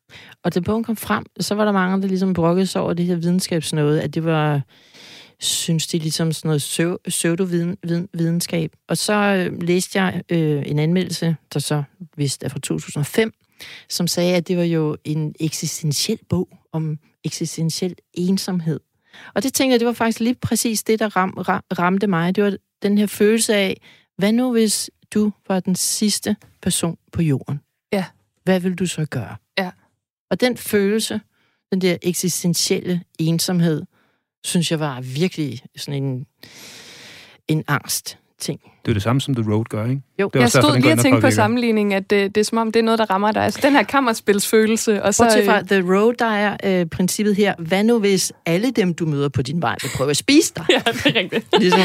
[0.43, 3.06] Og da bogen kom frem, så var der mange, der ligesom brokkede sig over det
[3.06, 4.62] her videnskabsnåde, at det var
[5.39, 8.71] synes de ligesom sådan noget pseudo-videnskab.
[8.88, 11.84] Og så øh, læste jeg øh, en anmeldelse, der så
[12.17, 13.34] vist er fra 2005,
[13.89, 18.80] som sagde, at det var jo en eksistentiel bog om eksistentiel ensomhed.
[19.34, 22.36] Og det tænkte jeg, det var faktisk lige præcis det, der ram, ram, ramte mig.
[22.36, 23.82] Det var den her følelse af,
[24.17, 27.60] hvad nu hvis du var den sidste person på jorden?
[27.93, 28.06] Ja.
[28.43, 29.36] Hvad vil du så gøre?
[29.58, 29.71] Ja.
[30.30, 31.21] Og den følelse,
[31.71, 33.84] den der eksistentielle ensomhed,
[34.43, 36.26] synes jeg var virkelig sådan en,
[37.47, 38.60] en angst ting.
[38.86, 40.02] Det er det samme, som The Road gør, ikke?
[40.19, 42.58] Jo, det jeg stod derfor, lige og tænkte på sammenligning, at det, det er som
[42.58, 43.43] om, det er noget, der rammer dig.
[43.43, 45.04] Altså den her kammerspilsfølelse.
[45.04, 47.54] Og så, Bortset fra The Road, der er øh, princippet her.
[47.60, 50.65] Hvad nu, hvis alle dem, du møder på din vej, vil prøve at spise dig?
[50.76, 51.45] ja, det er rigtigt.
[51.60, 51.82] ligesom,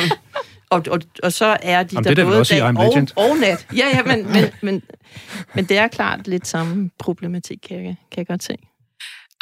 [0.71, 3.67] og, og, og så er de Jamen, der både dag og, og nat.
[3.77, 4.83] Ja, ja, men, men, men,
[5.55, 8.57] men det er klart lidt samme problematik, kan jeg, kan jeg godt se.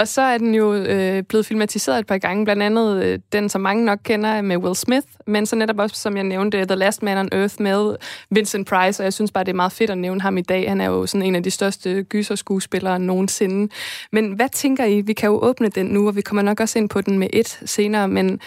[0.00, 3.48] Og så er den jo øh, blevet filmatiseret et par gange, blandt andet øh, den,
[3.48, 6.74] som mange nok kender med Will Smith, men så netop også, som jeg nævnte, The
[6.74, 7.96] Last Man on Earth med
[8.30, 10.68] Vincent Price, og jeg synes bare, det er meget fedt at nævne ham i dag.
[10.68, 13.72] Han er jo sådan en af de største gyserskuespillere nogensinde.
[14.12, 15.00] Men hvad tænker I?
[15.00, 17.28] Vi kan jo åbne den nu, og vi kommer nok også ind på den med
[17.32, 18.40] et senere, men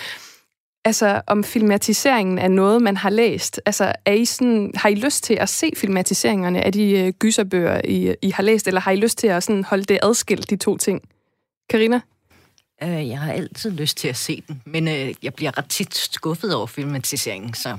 [0.85, 3.61] altså om filmatiseringen er noget, man har læst.
[3.65, 7.81] Altså, er I sådan, har I lyst til at se filmatiseringerne af de øh, gyserbøger,
[7.83, 10.55] I, I har læst, eller har I lyst til at sådan holde det adskilt, de
[10.55, 11.01] to ting?
[11.73, 12.01] Karina?
[12.83, 15.95] Øh, jeg har altid lyst til at se den, men øh, jeg bliver ret tit
[15.95, 17.77] skuffet over filmatiseringen, så...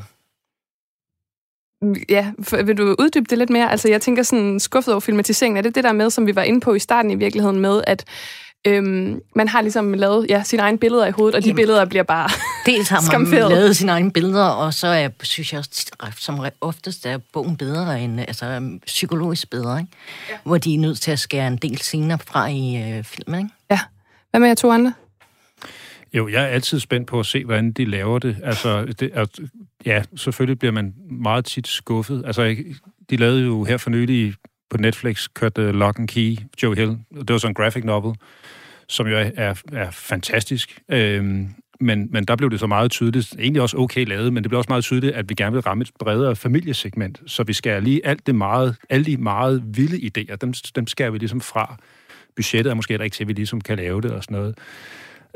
[2.09, 3.71] Ja, for, vil du uddybe det lidt mere?
[3.71, 6.43] Altså, jeg tænker sådan, skuffet over filmatiseringen, er det det der med, som vi var
[6.43, 8.05] inde på i starten i virkeligheden med, at
[8.67, 11.85] øhm, man har ligesom lavet ja, sine egne billeder i hovedet, og de Jamen, billeder
[11.85, 12.29] bliver bare
[12.73, 15.65] Dels har man lavet sine egne billeder, og så er, synes jeg
[16.19, 19.93] som oftest er bogen bedre end, altså psykologisk bedre, ikke?
[20.31, 20.37] Ja.
[20.45, 23.41] hvor de er nødt til at skære en del scener fra i øh, filmen.
[23.41, 23.55] Ikke?
[24.35, 24.93] Hvad med jer to andre?
[26.15, 28.37] Jo, jeg er altid spændt på at se, hvordan de laver det.
[28.43, 29.29] Altså, det, at,
[29.87, 32.23] ja, selvfølgelig bliver man meget tit skuffet.
[32.27, 32.57] Altså,
[33.11, 34.35] de lavede jo her for nylig
[34.71, 36.99] på Netflix, kørte øh, Lock and Key, Joe Hill.
[37.19, 38.15] Det var sådan en graphic novel,
[38.89, 40.81] som jo er, er, er fantastisk.
[40.89, 41.49] Øhm,
[41.81, 44.59] men, men der blev det så meget tydeligt, egentlig også okay lavet, men det blev
[44.59, 48.07] også meget tydeligt, at vi gerne vil ramme et bredere familiesegment, så vi skærer lige
[48.07, 51.77] alt det meget, alle de meget vilde idéer, dem, dem skærer vi ligesom fra.
[52.37, 54.59] Budgettet er måske ikke til, at vi ligesom kan lave det og sådan noget.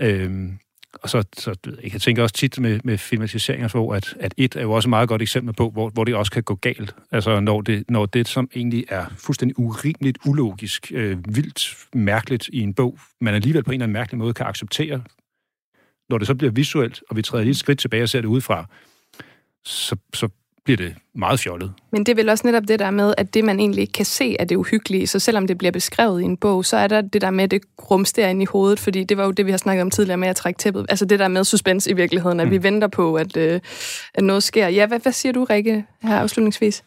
[0.01, 0.59] Øhm,
[1.03, 1.55] og så, så
[1.93, 4.91] jeg tænker også tit med, med filmatiseringer, hvor at, at et er jo også et
[4.91, 6.95] meget godt eksempel på, hvor, hvor det også kan gå galt.
[7.11, 12.61] Altså når det, når det, som egentlig er fuldstændig urimeligt, ulogisk, øh, vildt, mærkeligt i
[12.61, 15.03] en bog, man alligevel på en eller anden mærkelig måde kan acceptere,
[16.09, 18.29] når det så bliver visuelt, og vi træder lige et skridt tilbage og ser det
[18.29, 18.67] udefra,
[19.65, 20.29] så, så
[20.69, 21.73] bliver det meget fjollet.
[21.93, 24.05] Men det er vel også netop det der med, at det, man egentlig ikke kan
[24.05, 25.07] se, er det uhyggelige.
[25.07, 27.51] Så selvom det bliver beskrevet i en bog, så er der det der med, at
[27.51, 30.17] det rumsterer ind i hovedet, fordi det var jo det, vi har snakket om tidligere
[30.17, 30.87] med at trække tæppet.
[30.89, 32.51] Altså det der med suspense i virkeligheden, at mm.
[32.51, 33.61] vi venter på, at, øh,
[34.15, 34.69] at noget sker.
[34.69, 36.83] Ja, hvad, hvad siger du, Rikke, her afslutningsvis?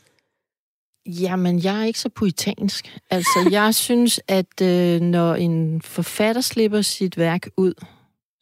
[1.05, 2.99] Jamen, jeg er ikke så poetansk.
[3.09, 7.73] Altså, jeg synes, at øh, når en forfatter slipper sit værk ud,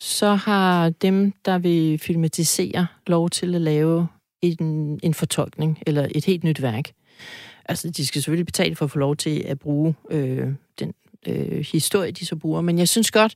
[0.02, 4.08] så har dem, der vil filmatisere, lov til at lave
[4.42, 6.92] en, en fortolkning eller et helt nyt værk.
[7.66, 10.48] Altså, de skal selvfølgelig betale for at få lov til at bruge øh,
[10.80, 10.94] den
[11.28, 12.62] øh, historie, de så bruger.
[12.62, 13.34] Men jeg synes godt,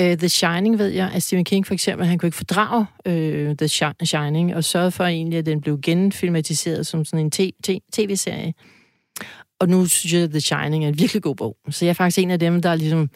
[0.00, 3.56] øh, The Shining, ved jeg, at Stephen King for eksempel, han kunne ikke fordrage øh,
[3.56, 3.68] The
[4.06, 7.30] Shining, og sørgede for egentlig, at den blev genfilmatiseret som sådan en
[7.92, 8.52] tv-serie.
[9.62, 11.56] Og nu synes jeg, at The Shining er en virkelig god bog.
[11.70, 13.10] Så jeg er faktisk en af dem, der ligesom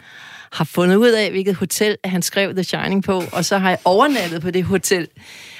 [0.52, 3.78] har fundet ud af, hvilket hotel han skrev The Shining på, og så har jeg
[3.84, 5.08] overnattet på det hotel.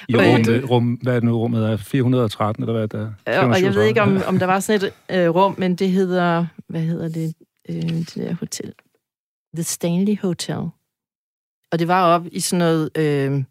[0.08, 1.76] I rum, rum, hvad er det nu, rummet er?
[1.76, 3.14] 413, eller hvad er det?
[3.26, 5.90] Ja, og jeg ved ikke, om, om der var sådan et øh, rum, men det
[5.90, 7.34] hedder, hvad hedder det,
[7.68, 8.72] øh, det der hotel?
[9.54, 10.68] The Stanley Hotel.
[11.72, 13.42] Og det var op i sådan noget, øh,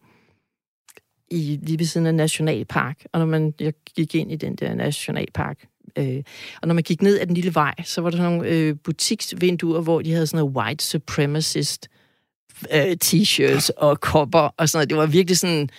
[1.32, 3.06] i, lige ved siden af Nationalpark.
[3.14, 5.68] Og når man, jeg gik ind i den der Nationalpark,
[5.98, 6.24] Øh,
[6.62, 8.76] og når man gik ned ad den lille vej, så var der sådan nogle øh,
[8.84, 11.90] butiksvinduer, hvor de havde sådan noget white supremacist
[12.74, 14.90] øh, t-shirts og kopper og sådan noget.
[14.90, 15.70] Det var virkelig sådan,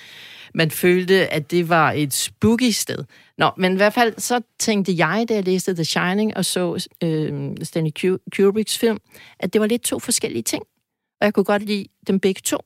[0.54, 3.04] man følte, at det var et spooky sted.
[3.38, 6.88] Nå, men i hvert fald så tænkte jeg, da jeg læste The Shining og så
[7.02, 7.90] øh, Stanley
[8.36, 8.98] Kubricks film,
[9.40, 10.62] at det var lidt to forskellige ting.
[11.20, 12.58] Og jeg kunne godt lide dem begge to.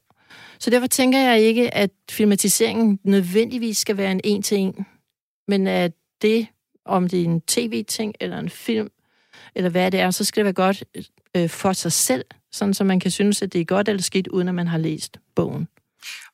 [0.58, 4.86] Så derfor tænker jeg ikke, at filmatiseringen nødvendigvis skal være en en-til-en,
[5.48, 6.46] men at det,
[6.84, 8.88] om det er en tv-ting eller en film,
[9.54, 10.84] eller hvad det er, så skal det være godt
[11.36, 14.28] øh, for sig selv, sådan så man kan synes, at det er godt eller skidt,
[14.28, 15.68] uden at man har læst bogen.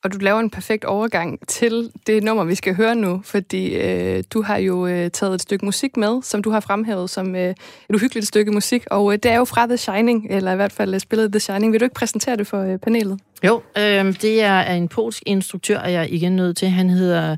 [0.05, 4.25] Og du laver en perfekt overgang til det nummer, vi skal høre nu, fordi øh,
[4.31, 7.51] du har jo øh, taget et stykke musik med, som du har fremhævet som øh,
[7.91, 10.73] et uhyggeligt stykke musik, og øh, det er jo fra The Shining, eller i hvert
[10.73, 11.73] fald øh, spillet The Shining.
[11.73, 13.21] Vil du ikke præsentere det for øh, panelet?
[13.45, 16.69] Jo, øh, det er en polsk instruktør, og jeg er igen nødt til.
[16.69, 17.37] Han hedder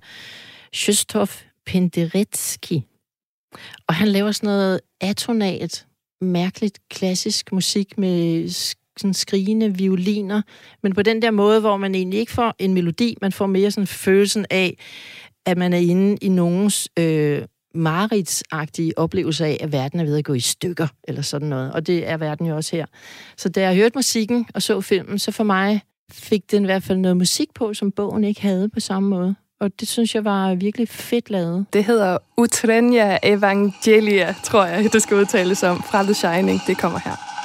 [0.73, 2.85] Krzysztof Penderecki,
[3.87, 5.87] og han laver sådan noget atonalt,
[6.21, 8.49] mærkeligt klassisk musik med
[8.99, 10.43] sådan skrigende violiner,
[10.83, 13.71] men på den der måde, hvor man egentlig ikke får en melodi, man får mere
[13.71, 14.79] sådan følelsen af,
[15.47, 17.43] at man er inde i nogens øh,
[17.75, 21.73] mareridsagtige oplevelse af, at verden er ved at gå i stykker, eller sådan noget.
[21.73, 22.87] Og det er verden jo også her.
[23.37, 25.83] Så da jeg hørte musikken og så filmen, så for mig
[26.13, 29.35] fik den i hvert fald noget musik på, som bogen ikke havde på samme måde.
[29.61, 31.66] Og det synes jeg var virkelig fedt lavet.
[31.73, 36.61] Det hedder Utrenia Evangelia, tror jeg, det skal udtales om, fra The Shining.
[36.66, 37.38] Det kommer her.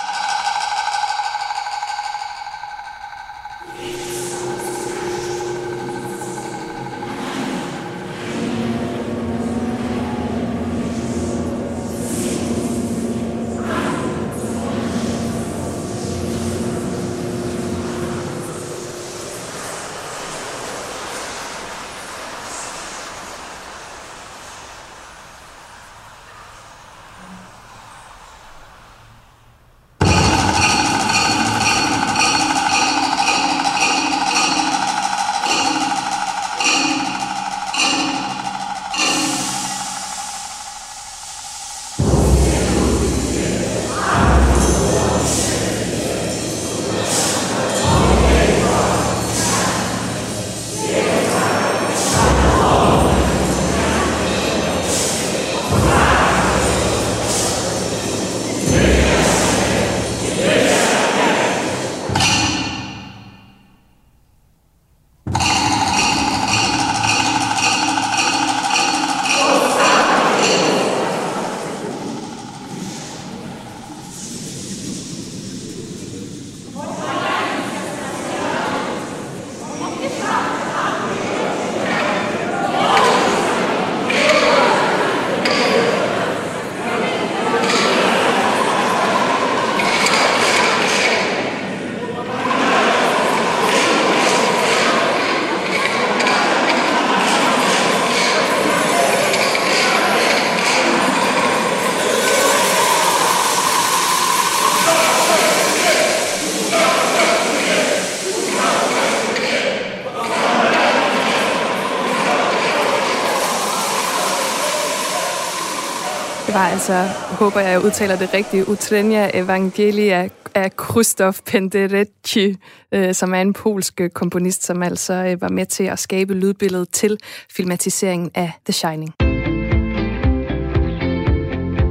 [116.90, 122.58] Altså, håber jeg, jeg udtaler det rigtigt, Utrenia Evangelia af Krzysztof Penderecki,
[122.92, 126.90] øh, som er en polsk komponist, som altså øh, var med til at skabe lydbilledet
[126.90, 127.18] til
[127.52, 129.14] filmatiseringen af The Shining.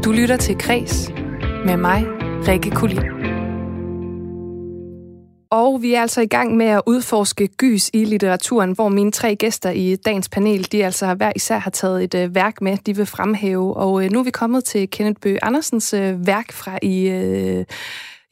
[0.04, 1.10] Du lytter til Kres
[1.66, 2.06] med mig,
[2.48, 3.21] Rikke Kulin.
[5.52, 9.36] Og vi er altså i gang med at udforske gys i litteraturen, hvor mine tre
[9.36, 12.96] gæster i dagens panel, de altså hver især har taget et øh, værk med, de
[12.96, 13.76] vil fremhæve.
[13.76, 17.06] Og øh, nu er vi kommet til Kenneth Bøge Andersens øh, værk fra i...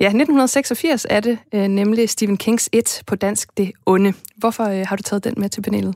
[0.01, 4.13] Ja, 1986 er det, nemlig Stephen Kings Et på dansk Det Onde.
[4.37, 5.95] Hvorfor har du taget den med til panelet?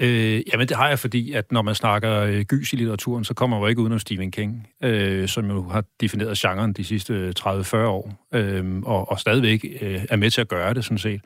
[0.00, 3.34] Øh, jamen, det har jeg, fordi at når man snakker øh, gys i litteraturen, så
[3.34, 7.14] kommer man jo ikke udenom Stephen King, øh, som jo har defineret genren de sidste
[7.14, 10.98] øh, 30-40 år, øh, og, og stadigvæk øh, er med til at gøre det, sådan
[10.98, 11.20] set.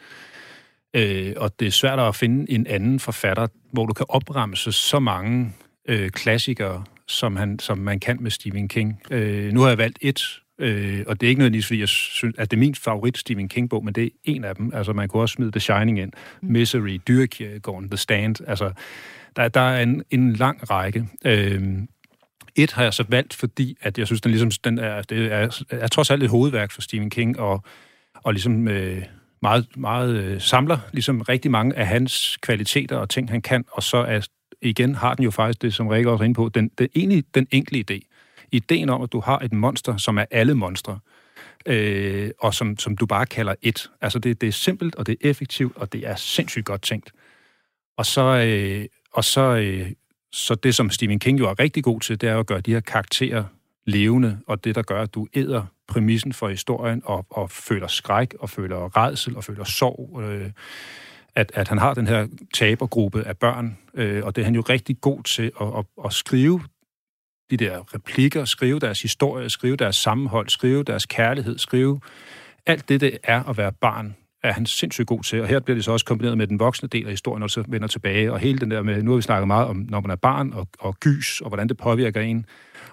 [0.96, 4.98] Øh, og det er svært at finde en anden forfatter, hvor du kan opremse så
[4.98, 5.52] mange
[5.88, 9.00] øh, klassikere, som, han, som man kan med Stephen King.
[9.10, 12.34] Øh, nu har jeg valgt et, Øh, og det er ikke nødvendigvis, fordi jeg synes,
[12.38, 14.70] at det er min favorit Stephen King-bog, men det er en af dem.
[14.74, 16.12] Altså, man kunne også smide The Shining ind.
[16.42, 16.52] Mm.
[16.52, 18.36] Misery, Dyrkirkegaard, The Stand.
[18.46, 18.72] Altså,
[19.36, 21.08] der, der er en, en lang række.
[21.24, 21.62] Øh,
[22.56, 25.62] et har jeg så valgt, fordi at jeg synes, den, ligesom, den er, det er,
[25.70, 27.64] er trods alt et hovedværk for Stephen King, og,
[28.14, 29.02] og ligesom øh,
[29.42, 33.82] meget, meget øh, samler ligesom rigtig mange af hans kvaliteter og ting, han kan, og
[33.82, 34.20] så er
[34.62, 37.24] igen har den jo faktisk det, som Rikke også er inde på, den, den, egentlig
[37.34, 38.13] den enkle idé.
[38.54, 40.98] Ideen om, at du har et monster, som er alle monstre,
[41.66, 43.90] øh, og som, som du bare kalder et.
[44.00, 47.12] Altså det, det er simpelt, og det er effektivt, og det er sindssygt godt tænkt.
[47.96, 49.90] Og så, øh, og så, øh,
[50.32, 52.72] så det, som Stephen King jo er rigtig god til, det er at gøre de
[52.72, 53.44] her karakterer
[53.86, 58.34] levende, og det, der gør, at du æder præmissen for historien, og, og føler skræk,
[58.40, 60.20] og føler redsel, og føler sorg.
[60.22, 60.50] Øh,
[61.34, 64.60] at, at han har den her tabergruppe af børn, øh, og det er han jo
[64.60, 66.60] rigtig god til at, at, at skrive
[67.50, 72.00] de der replikker, skrive deres historie, skrive deres sammenhold, skrive deres kærlighed, skrive
[72.66, 75.40] alt det, det er at være barn, er han sindssygt god til.
[75.40, 77.64] Og her bliver det så også kombineret med den voksne del af historien, når det
[77.68, 78.32] vender tilbage.
[78.32, 80.52] Og hele den der med, nu har vi snakket meget om, når man er barn
[80.52, 82.46] og, og gys, og hvordan det påvirker en.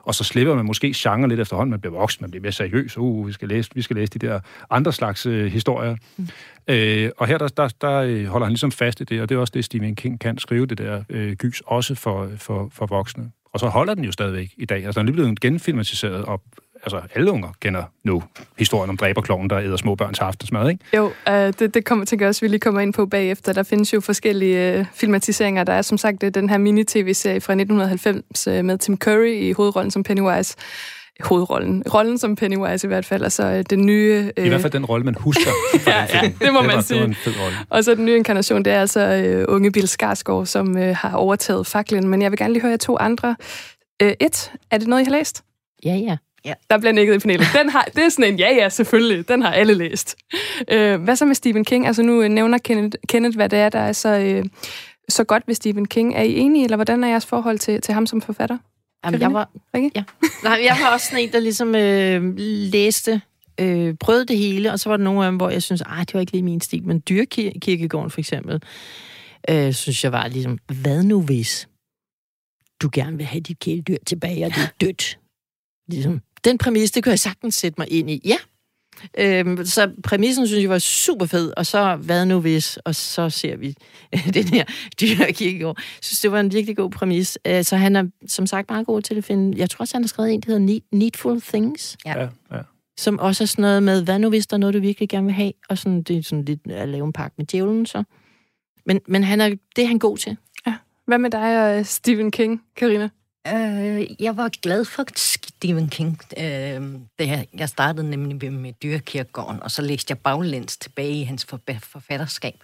[0.04, 2.98] Og så slipper man måske genre lidt efterhånden, man bliver voksen, man bliver mere seriøs.
[2.98, 4.40] Uh, vi skal læse, vi skal læse de der
[4.70, 5.96] andre slags øh, historier.
[6.18, 6.28] Mm.
[6.68, 9.36] Øh, og her der, der, der øh, holder han ligesom fast i det, og det
[9.36, 12.86] er også det, Stephen King kan skrive det der øh, gys, også for, for, for
[12.86, 13.32] voksne.
[13.54, 14.86] Og så holder den jo stadigvæk i dag.
[14.86, 16.42] Altså, den er lige blevet genfilmatiseret, og
[16.84, 18.24] altså, alle unger kender nu
[18.58, 20.86] historien om dræberkloven, der æder små børns aftensmad, ikke?
[20.98, 23.54] Jo, øh, det, det kommer til også, vi lige kommer ind på bagefter.
[23.54, 25.64] Der findes jo forskellige øh, filmatiseringer.
[25.64, 29.52] Der er som sagt øh, den her mini-tv-serie fra 1990 øh, med Tim Curry i
[29.52, 30.56] hovedrollen som Pennywise
[31.26, 31.84] hovedrollen.
[31.94, 34.32] Rollen som Pennywise i hvert fald, altså øh, den nye...
[34.38, 34.46] Øh...
[34.46, 35.52] I hvert fald den rolle, man husker.
[35.88, 37.00] ja, ja, det må det man var, sige.
[37.00, 37.58] Det var en fed rolle.
[37.70, 41.16] Og så den nye inkarnation, det er altså øh, unge Bill Skarsgård, som øh, har
[41.16, 42.08] overtaget faklen.
[42.08, 43.36] Men jeg vil gerne lige høre jer to andre.
[44.02, 45.44] Øh, et, er det noget, I har læst?
[45.86, 46.18] Ja, ja.
[46.46, 46.54] Ja.
[46.70, 47.48] Der bliver nikket i panelet.
[47.60, 50.16] Den har, det er sådan en, ja ja, selvfølgelig, den har alle læst.
[50.72, 51.88] Øh, hvad så med Stephen King?
[51.88, 54.46] Altså nu nævner Kenneth, Kenneth hvad det er, der er så, øh,
[55.10, 56.16] så godt ved Stephen King.
[56.16, 58.58] Er I enige, eller hvordan er jeres forhold til, til ham som forfatter?
[59.06, 60.04] Jamen, jeg var, ja.
[60.44, 62.38] Nej, jeg var også sådan en, der ligesom øh,
[62.72, 63.22] læste,
[63.60, 66.14] øh, prøvede det hele, og så var der nogle af dem, hvor jeg synes, det
[66.14, 68.64] var ikke lige min stil, men Dyrkirkegården for eksempel,
[69.50, 71.68] øh, synes jeg var ligesom, hvad nu hvis
[72.82, 75.20] du gerne vil have dit kæledyr tilbage, og det er dødt?
[75.88, 78.22] Ligesom, den præmis, det kunne jeg sagtens sætte mig ind i.
[78.26, 78.38] Ja.
[79.18, 83.30] Øhm, så præmissen synes jeg var super fed, og så hvad nu hvis, og så
[83.30, 83.76] ser vi
[84.34, 84.66] den her
[85.02, 85.78] dyre kirkegård.
[85.78, 87.38] Jeg synes, det var en virkelig god præmis.
[87.48, 90.04] Øh, så han er som sagt meget god til at finde, jeg tror også, han
[90.04, 91.98] har skrevet en, der hedder Needful Things.
[92.06, 92.28] Ja, ja.
[92.98, 95.26] Som også er sådan noget med, hvad nu hvis der er noget, du virkelig gerne
[95.26, 98.04] vil have, og sådan, det er sådan lidt at lave en pakke med djævlen, så.
[98.86, 100.38] Men, men han er, det er han god til.
[100.68, 100.76] Ja.
[101.08, 103.10] Hvad med dig og Stephen King, Karina?
[103.48, 106.44] Øh, jeg var glad for Stephen King, øh,
[107.20, 111.46] da jeg, startede nemlig med Dyrekirkegården, og så læste jeg baglæns tilbage i hans
[111.82, 112.56] forfatterskab.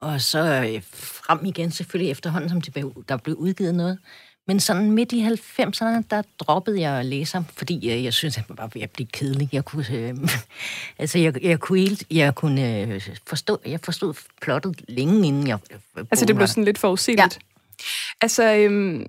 [0.00, 3.98] Og så øh, frem igen selvfølgelig efterhånden, som det der blev udgivet noget.
[4.46, 8.38] Men sådan midt i 90'erne, der droppede jeg at læse ham, fordi øh, jeg synes,
[8.38, 9.48] at han var ved at blive kedelig.
[9.52, 10.16] Jeg kunne, øh,
[10.98, 15.58] altså, jeg, jeg kunne, helt, jeg kunne øh, forstå, jeg forstod plottet længe inden jeg...
[15.70, 17.38] Øh, altså, det blev sådan lidt forudsigeligt.
[17.40, 17.84] Ja.
[18.20, 19.06] Altså, øhm,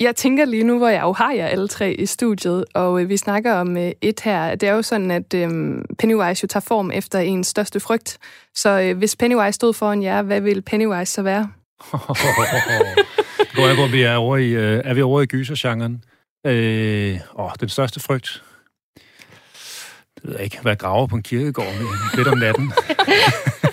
[0.00, 3.08] jeg tænker lige nu, hvor jeg jo har jer alle tre i studiet, og øh,
[3.08, 4.54] vi snakker om øh, et her.
[4.54, 5.48] Det er jo sådan, at øh,
[5.98, 8.18] Pennywise jo tager form efter ens største frygt.
[8.54, 11.50] Så øh, hvis Pennywise stod foran jer, hvad vil Pennywise så være?
[13.54, 16.04] Hvor er, vi er, over i, øh, er vi over i gysergenren?
[16.46, 18.42] Øh, åh, den største frygt.
[20.14, 20.58] Det ved jeg ikke.
[20.62, 22.72] Hvad graver på en kirkegård med, lidt om natten.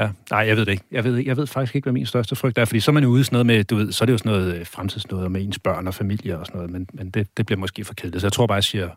[0.00, 0.10] ja.
[0.30, 0.84] Nej, jeg ved det ikke.
[0.90, 3.04] Jeg ved, jeg ved faktisk ikke, hvad min største frygt er, fordi så er man
[3.04, 5.44] ude sådan noget med, du ved, så er det jo sådan noget øh, fremtidsnød med
[5.44, 8.20] ens børn og familie og sådan noget, men, men det, det bliver måske for kedeligt.
[8.20, 8.88] Så jeg tror bare, jeg siger,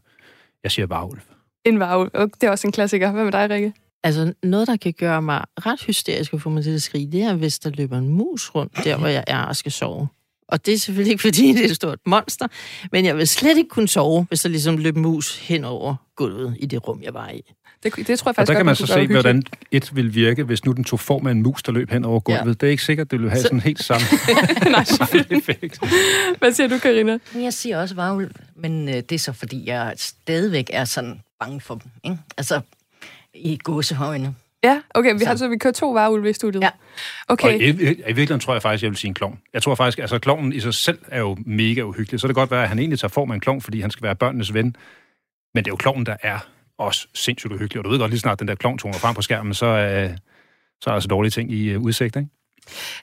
[0.63, 1.21] jeg siger varulv.
[1.65, 2.11] En varulv.
[2.13, 3.11] Det er også en klassiker.
[3.11, 3.73] Hvad med dig, Rikke?
[4.03, 7.21] Altså, noget, der kan gøre mig ret hysterisk og få mig til at skrige, det
[7.21, 10.07] er, hvis der løber en mus rundt der, hvor jeg er og skal sove.
[10.47, 12.47] Og det er selvfølgelig ikke, fordi det er et stort monster,
[12.91, 16.57] men jeg vil slet ikke kunne sove, hvis der ligesom løb mus hen over gulvet
[16.59, 17.41] i det rum, jeg var i.
[17.83, 19.21] Det, det tror jeg faktisk og der kan man så se, hyggeligt.
[19.21, 22.05] hvordan et vil virke, hvis nu den tog form af en mus, der løb hen
[22.05, 22.45] over gulvet.
[22.45, 22.51] Ja.
[22.51, 23.43] Det er ikke sikkert, det vil have så...
[23.43, 24.05] sådan helt samme,
[24.71, 25.79] Nej, samme effekt.
[26.39, 27.17] Hvad siger du, Karina?
[27.35, 31.61] Jeg siger også varulv, men øh, det er så, fordi jeg stadigvæk er sådan bange
[31.61, 31.91] for dem.
[32.03, 32.17] Ikke?
[32.37, 32.61] Altså,
[33.33, 34.35] i gåsehøjne.
[34.63, 35.25] Ja, okay, vi så.
[35.25, 36.61] har så vi kører to varulve i studiet.
[36.61, 36.69] Ja.
[37.27, 37.47] Okay.
[37.47, 39.39] Og i, i, i virkeligheden tror jeg faktisk, jeg vil sige en klovn.
[39.53, 42.19] Jeg tror faktisk, altså klovnen i sig selv er jo mega uhyggelig.
[42.19, 43.91] Så det kan godt være, at han egentlig tager form af en klovn, fordi han
[43.91, 44.75] skal være børnenes ven.
[45.53, 46.39] Men det er jo klovnen, der er
[46.79, 47.79] også sindssygt uhyggelig.
[47.79, 50.09] Og du ved godt, lige snart den der klovn toner frem på skærmen, så, øh,
[50.81, 52.29] så er der altså dårlige ting i øh, udsigt, ikke?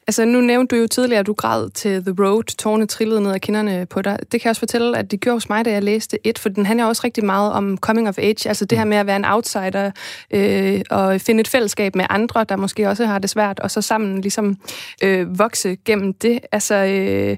[0.07, 2.45] Altså, nu nævnte du jo tidligere, at du græd til The Road.
[2.45, 4.18] Tårne trillede ned af kinderne på dig.
[4.21, 6.49] Det kan jeg også fortælle, at det gjorde hos mig, da jeg læste et, for
[6.49, 8.49] den handler også rigtig meget om coming of age.
[8.49, 9.91] Altså det her med at være en outsider
[10.31, 13.83] øh, og finde et fællesskab med andre, der måske også har det svært, og så
[13.83, 14.57] sammen ligesom
[15.03, 16.41] øh, vokse gennem det.
[16.53, 16.75] Altså...
[16.75, 17.37] Øh,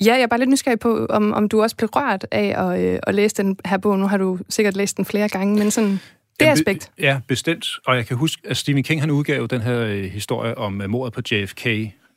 [0.00, 2.80] Ja, jeg er bare lidt nysgerrig på, om, om du også blev rørt af at,
[2.80, 3.98] øh, at læse den her bog.
[3.98, 6.00] Nu har du sikkert læst den flere gange, men sådan
[6.40, 6.90] det aspekt.
[6.98, 7.66] Ja, bestemt.
[7.86, 10.90] Og jeg kan huske, at Stephen King han udgav den her øh, historie om uh,
[10.90, 11.66] mordet på JFK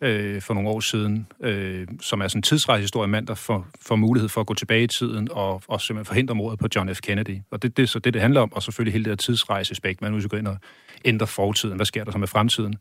[0.02, 3.96] øh, for nogle år siden, øh, som er sådan en tidsrejsehistorie mand, der får, får
[3.96, 7.02] mulighed for at gå tilbage i tiden og, og simpelthen forhindre mordet på John F.
[7.02, 7.38] Kennedy.
[7.52, 10.02] Og det, det er så det, det handler om, og selvfølgelig hele det her tidsrejseaspekt.
[10.02, 10.58] Man nu gå ind og
[11.06, 11.76] ændre fortiden.
[11.76, 12.76] Hvad sker der så med fremtiden?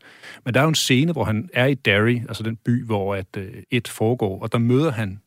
[0.45, 3.15] Men der er jo en scene, hvor han er i Derry, altså den by, hvor
[3.15, 5.21] at, øh, et foregår, og der møder han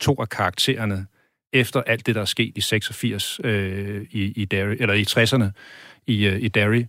[0.00, 1.06] to af karaktererne
[1.52, 5.50] efter alt det, der er sket i 86 øh, i, i Derry, eller i 60'erne
[6.06, 6.84] i, øh, i Derry.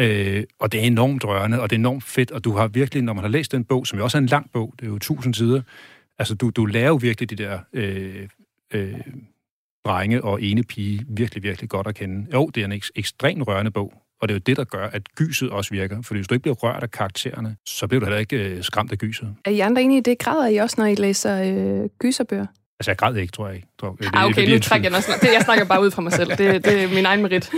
[0.00, 3.02] Øh, og det er enormt rørende, og det er enormt fedt, og du har virkelig,
[3.02, 4.90] når man har læst den bog, som jo også er en lang bog, det er
[4.90, 5.62] jo tusind sider,
[6.18, 8.28] altså du, du lærer jo virkelig de der øh,
[8.74, 9.00] øh,
[9.84, 12.26] drenge og ene pige virkelig, virkelig godt at kende.
[12.32, 14.86] Jo, det er en ek- ekstremt rørende bog, og det er jo det, der gør,
[14.86, 16.02] at gyset også virker.
[16.02, 18.92] For hvis du ikke bliver rørt af karaktererne, så bliver du heller ikke øh, skræmt
[18.92, 19.34] af gyset.
[19.44, 20.18] Er I andre enige i det?
[20.18, 22.46] Græder I også, når I læser øh, gyserbøger?
[22.80, 23.68] Altså, jeg græd ikke, tror jeg ikke.
[23.80, 25.34] Tror, det, Ah, okay, nu trækker jeg noget.
[25.34, 26.30] Jeg snakker bare ud fra mig selv.
[26.30, 27.50] Det, det er min egen merit.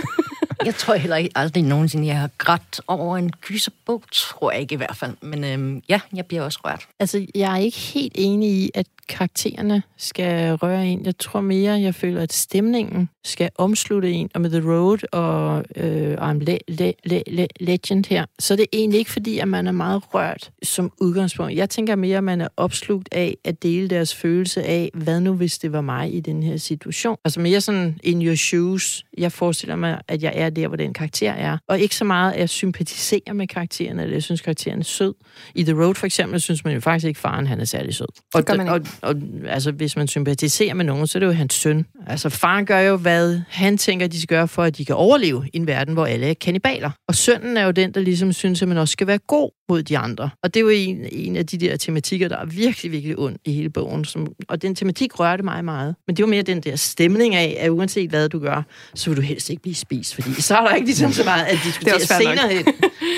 [0.65, 4.73] Jeg tror heller ikke aldrig nogensinde, jeg har grædt over en gyserbog, tror jeg ikke
[4.73, 5.11] i hvert fald.
[5.21, 6.87] Men øhm, ja, jeg bliver også rørt.
[6.99, 11.05] Altså, jeg er ikke helt enig i, at karaktererne skal røre en.
[11.05, 14.29] Jeg tror mere, jeg føler, at stemningen skal omslutte en.
[14.33, 18.55] Og med The Road og øh, I'm le- le- le- le- Legend her, så er
[18.55, 21.55] det egentlig ikke fordi, at man er meget rørt som udgangspunkt.
[21.55, 25.33] Jeg tænker mere, at man er opslugt af at dele deres følelse af, hvad nu
[25.33, 27.17] hvis det var mig i den her situation.
[27.25, 29.03] Altså mere sådan in your shoes.
[29.17, 31.57] Jeg forestiller mig, at jeg er der, hvor den karakter er.
[31.67, 35.13] Og ikke så meget, at jeg sympatiserer med karakteren, eller jeg synes, karakteren er sød.
[35.55, 38.07] I The Road for eksempel, synes man jo faktisk ikke, faren han er særlig sød.
[38.33, 39.15] Og, og, og
[39.47, 41.85] altså, hvis man sympatiserer med nogen, så er det jo hans søn.
[42.07, 45.47] Altså, faren gør jo, hvad han tænker, de skal gøre, for at de kan overleve
[45.53, 46.91] i en verden, hvor alle er kannibaler.
[47.07, 49.83] Og sønnen er jo den, der ligesom synes, at man også skal være god mod
[49.83, 50.29] de andre.
[50.43, 53.35] Og det er jo en, en af de der tematikker, der er virkelig, virkelig ond
[53.45, 54.05] i hele bogen.
[54.05, 55.95] Som, og den tematik rørte mig meget.
[56.07, 58.61] Men det var mere den der stemning af, at uanset hvad du gør,
[58.95, 61.43] så vil du helst ikke blive spist, fordi så er der ikke ligesom så meget
[61.45, 62.65] at diskutere senere hen.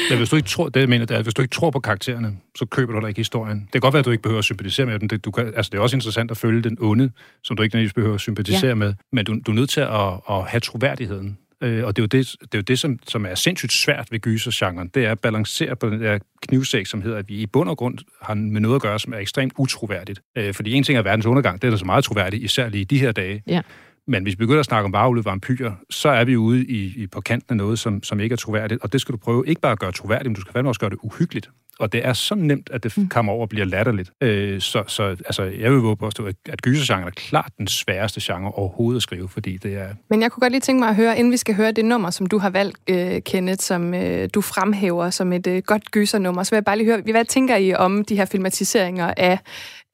[0.09, 1.71] Men hvis du ikke tror, det jeg mener, det er, at hvis du ikke tror
[1.71, 3.59] på karaktererne, så køber du heller ikke historien.
[3.59, 5.09] Det kan godt være, at du ikke behøver at sympatisere med dem.
[5.09, 7.11] Det, du kan, altså, det er også interessant at følge den onde,
[7.43, 8.75] som du ikke nødvendigvis behøver at sympatisere ja.
[8.75, 8.93] med.
[9.11, 11.37] Men du, du er nødt til at, at have troværdigheden.
[11.61, 14.07] Øh, og det er jo det, det, er jo det som, som er sindssygt svært
[14.11, 14.87] ved gysergenren.
[14.87, 17.77] Det er at balancere på den der knivsæk, som hedder, at vi i bund og
[17.77, 20.21] grund har med noget at gøre, som er ekstremt utroværdigt.
[20.37, 22.81] Øh, fordi en ting er verdens undergang, det er da så meget troværdigt, især lige
[22.81, 23.43] i de her dage.
[23.47, 23.61] Ja.
[24.07, 27.07] Men hvis vi begynder at snakke om varulve vampyrer, så er vi ude i, i
[27.07, 28.81] på kanten af noget, som, som ikke er troværdigt.
[28.81, 30.79] Og det skal du prøve ikke bare at gøre troværdigt, men du skal fandme også
[30.79, 31.49] gøre det uhyggeligt.
[31.79, 34.11] Og det er så nemt, at det kommer over og bliver latterligt.
[34.21, 38.21] Øh, så, så altså, jeg vil våge påstå, at, at gysergenren er klart den sværeste
[38.23, 39.87] genre overhovedet at skrive, fordi det er...
[40.09, 42.09] Men jeg kunne godt lige tænke mig at høre, inden vi skal høre det nummer,
[42.09, 46.43] som du har valgt, øh, Kenneth, som øh, du fremhæver som et øh, godt gysernummer,
[46.43, 49.39] så vil jeg bare lige høre, hvad tænker I om de her filmatiseringer af,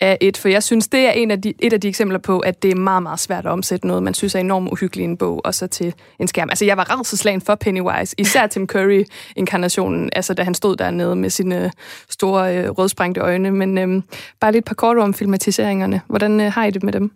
[0.02, 0.38] af et?
[0.38, 2.72] For jeg synes, det er en af de, et af de eksempler på, at det
[2.72, 5.56] er meget, meget svært at omsætte noget, man synes er enormt uhyggeligt en bog, og
[5.56, 6.49] så til en skærm.
[6.49, 11.30] Altså, jeg var rædselslagen for Pennywise, især Tim Curry-inkarnationen, altså da han stod dernede med
[11.30, 11.72] sine
[12.10, 13.52] store øh, rødsprængte øjne.
[13.52, 14.04] Men øh,
[14.39, 16.02] bare lige et par kort om filmatiseringerne.
[16.08, 17.12] Hvordan øh, har I det med dem?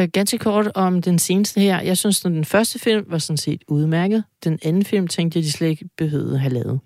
[0.00, 1.80] Øh, Ganske kort om den seneste her.
[1.80, 4.24] Jeg synes, at den første film var sådan set udmærket.
[4.44, 6.80] Den anden film tænkte jeg, de slet ikke behøvede at have lavet.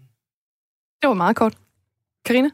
[1.03, 1.55] Det var meget kort.
[2.25, 2.49] Karina?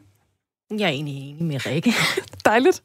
[0.71, 1.93] Jeg er egentlig enig med Rikke.
[2.45, 2.81] Dejligt.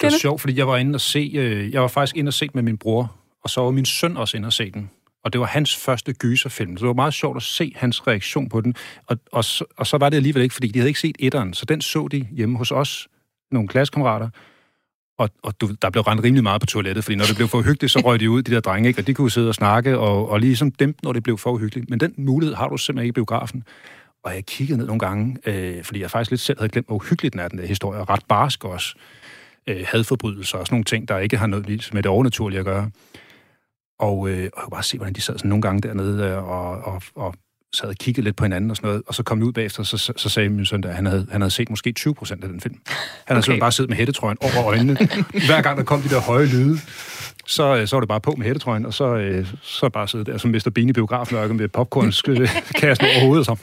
[0.00, 2.34] Det var sjovt, fordi jeg var inde og se, øh, jeg var faktisk inde og
[2.34, 4.90] se med min bror, og så var min søn også inde og se den.
[5.24, 8.48] Og det var hans første gyserfilm, så det var meget sjovt at se hans reaktion
[8.48, 8.74] på den.
[9.06, 11.54] Og, og, så, og så var det alligevel ikke, fordi de havde ikke set etteren,
[11.54, 13.08] så den så de hjemme hos os,
[13.50, 14.28] nogle klassekammerater.
[15.18, 17.58] Og, og du, der blev rendt rimelig meget på toilettet, fordi når det blev for
[17.58, 19.00] uhyggeligt, så røg de ud, de der drenge, ikke?
[19.00, 21.90] og de kunne sidde og snakke og, og ligesom dæmpe, når det blev for uhyggeligt.
[21.90, 23.64] Men den mulighed har du simpelthen ikke i biografen.
[24.24, 26.96] Og jeg kiggede ned nogle gange, øh, fordi jeg faktisk lidt selv havde glemt, hvor
[26.96, 28.94] uhyggeligt den er, den der historie, og ret barsk også.
[29.66, 32.90] Øh, hadforbrydelser og sådan nogle ting, der ikke har noget med det overnaturlige at gøre.
[33.98, 36.48] Og, øh, og jeg kunne bare se, hvordan de sad sådan nogle gange dernede øh,
[36.48, 37.34] og, og, og
[37.74, 39.02] sad og kiggede lidt på hinanden og sådan noget.
[39.06, 41.26] Og så kom vi ud bagefter, så, så, så sagde min søn, at han havde,
[41.30, 42.74] han havde set måske 20 procent af den film.
[42.86, 42.96] Han
[43.26, 43.52] havde Okay.
[43.52, 43.60] okay.
[43.60, 44.94] bare siddet med hættetrøjen over øjnene.
[45.46, 46.78] Hver gang der kom de der høje lyde,
[47.46, 50.26] så, øh, så var det bare på med hættetrøjen, og så, øh, så bare siddet
[50.26, 50.70] der som Mr.
[50.74, 53.46] Bean i biografmørket med popcornskassen over hovedet.
[53.46, 53.56] Så.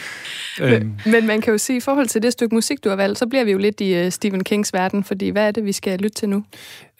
[0.62, 3.18] øhm, Men man kan jo sige, i forhold til det stykke musik, du har valgt,
[3.18, 5.72] så bliver vi jo lidt i uh, Stephen Kings verden, fordi hvad er det, vi
[5.72, 6.44] skal lytte til nu?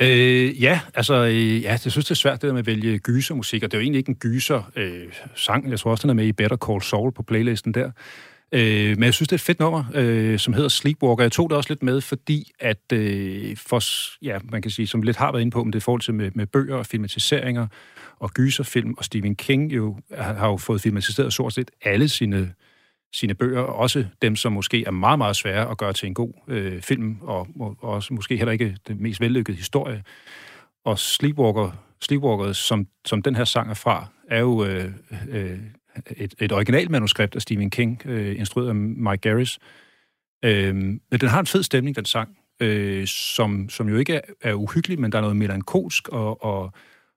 [0.00, 2.98] Øh, ja, altså, øh, ja, jeg synes, det er svært det der med at vælge
[2.98, 5.70] gysermusik, og det er jo egentlig ikke en gyser-sang.
[5.70, 7.90] jeg tror også, den er med i Better Call Saul på playlisten der.
[8.52, 11.24] Øh, men jeg synes, det er et fedt nummer, øh, som hedder Sleepwalker.
[11.24, 13.80] Jeg tog det også lidt med, fordi at, øh, for,
[14.24, 15.88] ja, man kan sige, som vi lidt har været inde på, men det er i
[15.88, 17.66] forhold til med, med bøger og filmatiseringer
[18.18, 22.52] og gyserfilm, og Stephen King jo, har, har jo fået filmatiseret stort set alle sine
[23.12, 26.32] sine bøger, også dem, som måske er meget, meget svære at gøre til en god
[26.48, 30.02] øh, film, og, og også måske heller ikke den mest vellykkede historie.
[30.84, 31.70] Og Sleepwalker,
[32.00, 34.92] Sleepwalker som, som den her sang er fra, er jo øh,
[35.28, 35.58] øh,
[36.16, 39.58] et, et originalt manuskript af Stephen King, øh, instrueret af Mike Garris,
[40.44, 44.20] Øh, men den har en fed stemning, den sang, øh, som, som jo ikke er,
[44.42, 46.72] er uhyggelig, men der er noget melankolsk og, og,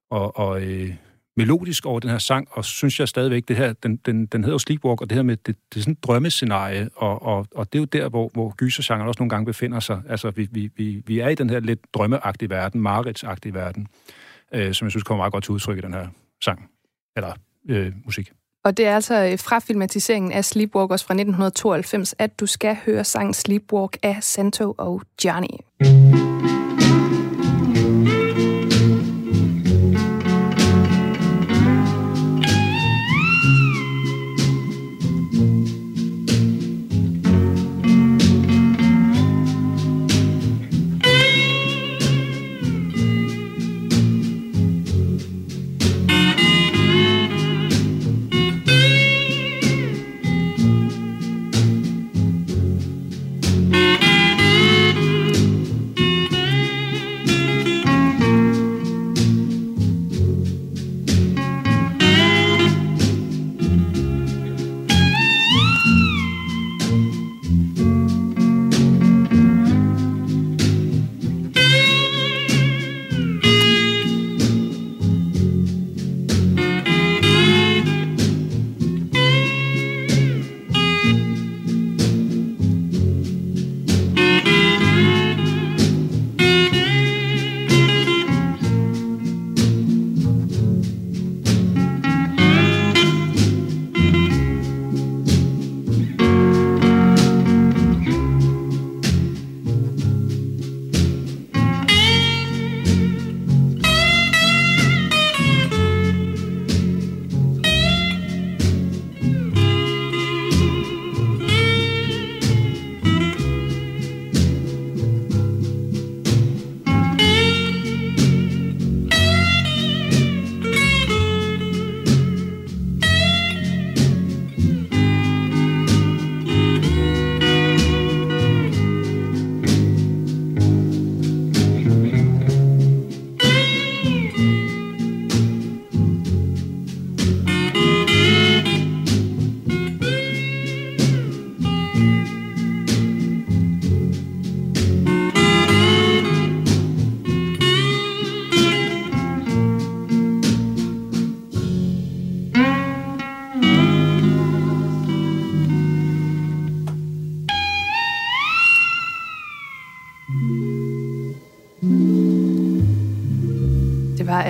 [0.10, 0.96] og, og øh,
[1.38, 4.54] melodisk over den her sang, og synes jeg stadigvæk, det her, den, den, den hedder
[4.54, 7.74] jo Sleepwalk, og det her med, det, det er sådan et drømmescenarie, og, og, og
[7.74, 10.02] det er jo der, hvor, hvor gysergenren også nogle gange befinder sig.
[10.10, 13.88] Altså, vi, vi, vi, vi er i den her lidt drømmeagtige verden, mareridsagtige verden,
[14.52, 16.08] øh, som jeg synes kommer meget godt til udtryk i den her
[16.44, 16.70] sang,
[17.16, 17.34] eller
[17.70, 18.32] øh, musik.
[18.64, 23.04] Og det er altså øh, fra filmatiseringen af Sleepwalkers fra 1992, at du skal høre
[23.04, 26.23] sangen Sleepwalk af Santo og Johnny.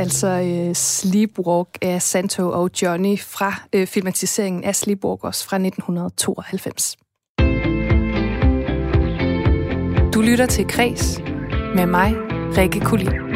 [0.03, 6.97] Altså øh, uh, Sleepwalk af Santo og Johnny fra uh, filmatiseringen af Sleepwalkers fra 1992.
[10.13, 11.19] Du lytter til Kres
[11.75, 12.13] med mig,
[12.57, 13.32] Rikke Kulin.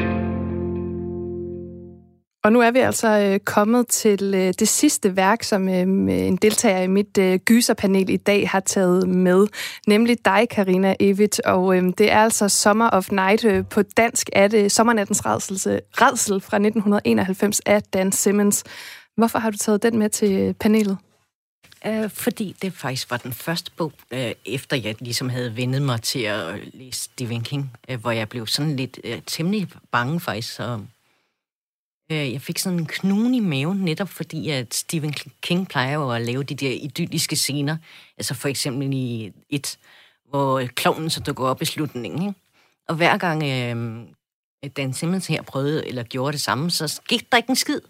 [2.48, 6.36] Og nu er vi altså øh, kommet til øh, det sidste værk, som øh, en
[6.36, 9.48] deltager i mit øh, gyserpanel i dag har taget med,
[9.88, 11.40] nemlig dig, Karina Evit.
[11.40, 13.46] Og øh, det er altså Summer of Night.
[13.46, 18.64] Øh, på dansk er det Sommernattens redsel, redsel fra 1991 af Dan Simmons.
[19.18, 20.98] Hvorfor har du taget den med til øh, panelet?
[21.88, 26.02] Uh, fordi det faktisk var den første bog, øh, efter jeg ligesom havde vendet mig
[26.02, 27.72] til at læse Stephen King,
[28.02, 30.80] hvor jeg blev sådan lidt temmelig bange faktisk, så
[32.12, 36.12] Øh, jeg fik sådan en knude i maven, netop fordi, at Stephen King plejer jo
[36.12, 37.78] at lave de der idylliske scener.
[38.18, 39.78] Altså for eksempel i et,
[40.30, 42.22] hvor klovnen så dukker op i slutningen.
[42.22, 42.40] Ikke?
[42.88, 44.08] Og hver gang øh,
[44.78, 47.82] Dan Simmons her prøvede eller gjorde det samme, så skete der ikke en skid.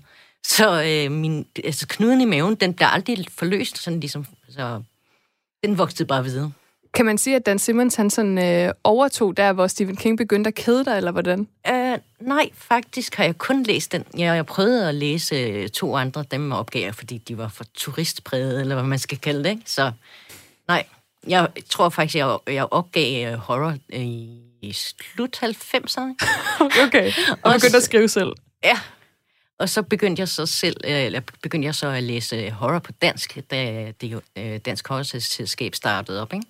[0.44, 4.82] Så øh, min, altså knuden i maven, den blev aldrig forløst, sådan ligesom, så
[5.64, 6.52] den voksede bare videre.
[6.94, 10.48] Kan man sige, at Dan Simmons han sådan, øh, overtog der, hvor Stephen King begyndte
[10.48, 11.48] at kede dig, eller hvordan?
[11.70, 14.06] Uh, nej, faktisk har jeg kun læst den.
[14.14, 17.64] Jeg, jeg prøvede at læse øh, to andre, dem opgav jeg, fordi de var for
[17.74, 19.50] turistpræget, eller hvad man skal kalde det.
[19.50, 19.62] Ikke?
[19.66, 19.92] Så
[20.68, 20.86] nej,
[21.28, 24.02] jeg tror faktisk, jeg, jeg opgav uh, horror uh,
[24.62, 26.16] i slut 90'erne.
[26.86, 27.12] okay,
[27.42, 28.34] og begyndte at skrive selv.
[28.64, 28.80] Ja,
[29.60, 33.38] og så begyndte jeg så selv, eller begyndte jeg så at læse horror på dansk,
[33.52, 34.22] da det jo
[34.66, 36.46] Dansk Horrorselskab startede op, ikke?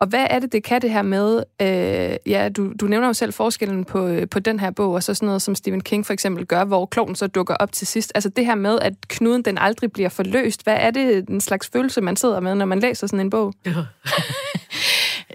[0.00, 3.12] Og hvad er det, det kan det her med, øh, ja, du, du nævner jo
[3.12, 6.06] selv forskellen på, øh, på den her bog, og så sådan noget, som Stephen King
[6.06, 8.12] for eksempel gør, hvor kloven så dukker op til sidst.
[8.14, 10.62] Altså det her med, at knuden den aldrig bliver forløst.
[10.62, 13.54] Hvad er det den slags følelse, man sidder med, når man læser sådan en bog?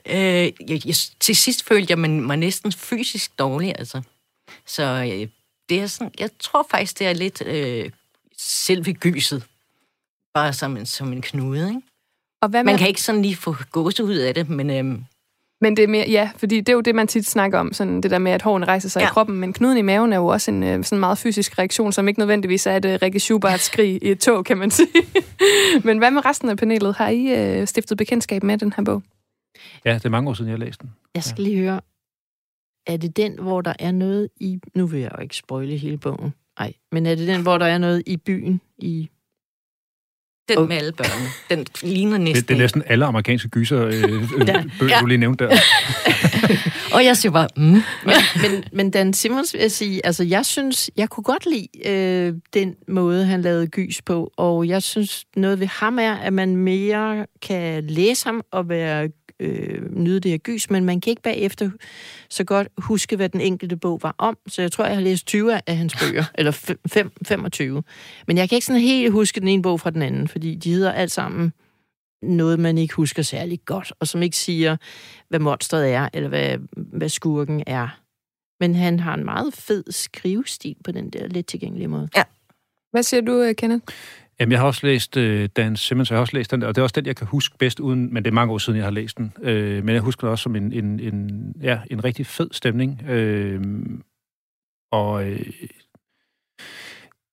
[0.05, 4.01] øh, jeg, jeg, til sidst følte jeg mig, mig næsten fysisk dårlig, altså.
[4.65, 5.27] Så øh,
[5.69, 7.91] det er sådan, jeg tror faktisk, det er lidt øh,
[8.37, 9.43] selve gyset.
[10.33, 11.81] Bare som en, som en knude, ikke?
[12.41, 15.03] Og hvad med, Man kan ikke sådan lige få gåse ud af det, men øhm,
[15.61, 18.01] Men det er mere, ja, fordi det er jo det, man tit snakker om, sådan
[18.01, 19.05] det der med, at hårene rejser sig ja.
[19.05, 19.11] i Ja.
[19.13, 22.07] kroppen, men knuden i maven er jo også en øh, sådan meget fysisk reaktion, som
[22.07, 24.87] ikke nødvendigvis er et uh, Rikke Schubert skrig i et tog, kan man sige.
[25.83, 26.95] men hvad med resten af panelet?
[26.95, 29.03] Har I øh, stiftet bekendtskab med den her bog?
[29.85, 30.91] Ja, det er mange år siden, jeg har læst den.
[31.15, 31.81] Jeg skal lige høre,
[32.87, 34.59] er det den, hvor der er noget i...
[34.75, 36.33] Nu vil jeg jo ikke spoile hele bogen.
[36.59, 38.61] Nej, men er det den, hvor der er noget i byen?
[38.77, 39.09] I...
[40.49, 40.67] den Okay.
[40.69, 44.47] med alle børnene, den ligner næsten Det, det er næsten alle amerikanske gyser, øh, øh,
[44.47, 44.63] Ja.
[44.79, 45.55] bøger, du lige nævnte der.
[46.95, 47.63] Og jeg siger bare, mm.
[47.63, 47.83] Men,
[48.41, 52.33] men, men Dan Simmons vil jeg sige, altså jeg synes, jeg kunne godt lide øh,
[52.53, 56.55] den måde, han lavede gys på, og jeg synes, noget ved ham er, at man
[56.55, 59.09] mere kan læse ham og være
[59.41, 61.69] øh, nyde det her gys, men man kan ikke bagefter
[62.29, 64.37] så godt huske, hvad den enkelte bog var om.
[64.47, 67.83] Så jeg tror, jeg har læst 20 af hans bøger, eller fem, fem, 25.
[68.27, 70.71] Men jeg kan ikke sådan helt huske den ene bog fra den anden, fordi de
[70.71, 71.53] hedder alt sammen
[72.21, 74.77] noget, man ikke husker særlig godt, og som ikke siger,
[75.29, 77.99] hvad monstret er, eller hvad, hvad skurken er.
[78.59, 82.09] Men han har en meget fed skrivestil på den der let tilgængelige måde.
[82.91, 83.85] Hvad siger du, øh, Kenneth?
[84.41, 86.75] Jamen, jeg har også læst øh, Dan Simmons, jeg har også læst den der, og
[86.75, 88.77] det er også den, jeg kan huske bedst uden, men det er mange år siden,
[88.77, 89.33] jeg har læst den.
[89.41, 93.01] Øh, men jeg husker det også som en, en, en, ja, en rigtig fed stemning.
[93.09, 93.61] Øh,
[94.91, 95.39] og øh,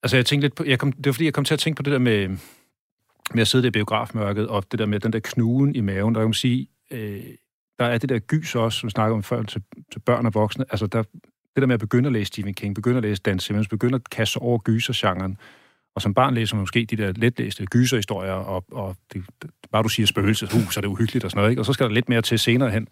[0.03, 1.77] altså, jeg tænkte lidt på, jeg kom, det var fordi, jeg kom til at tænke
[1.77, 2.29] på det der med,
[3.35, 6.15] med at sidde der i biografmørket, og det der med den der knuden i maven,
[6.15, 7.25] der kan man sige, øh,
[7.79, 10.35] der er det der gys også, som vi snakker om før, til, til børn og
[10.35, 10.65] voksne.
[10.71, 11.03] Altså, der,
[11.55, 13.95] det der med at begynde at læse Stephen King, begynde at læse Dan Simmons, begynde
[13.95, 15.39] at kaste over gysergenren,
[15.99, 19.25] og som barn læser man måske de der letlæste gyserhistorier, og, og det,
[19.73, 21.63] bare du siger spøgelseshus, så er det uhyggeligt og sådan noget, ikke?
[21.63, 22.89] og så skal der lidt mere til senere hen.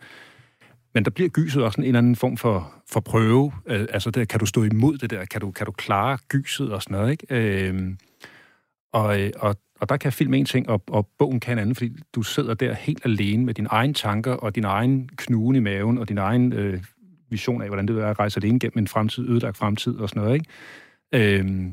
[0.95, 3.53] Men der bliver gyset også en eller anden form for, for prøve.
[3.67, 5.25] Øh, altså, der, kan du stå imod det der?
[5.25, 7.11] Kan du, kan du klare gyset og sådan noget?
[7.11, 7.27] Ikke?
[7.31, 7.97] Øhm, øh,
[8.93, 11.93] og, og, og der kan film en ting, og, og bogen kan en anden, fordi
[12.15, 15.99] du sidder der helt alene med dine egne tanker, og din egen knugen i maven,
[15.99, 16.83] og din egen øh,
[17.31, 20.23] vision af, hvordan det er at rejse alene gennem en fremtid, ødelagt fremtid og sådan
[20.23, 20.35] noget.
[20.35, 21.41] Ikke?
[21.41, 21.71] Øh,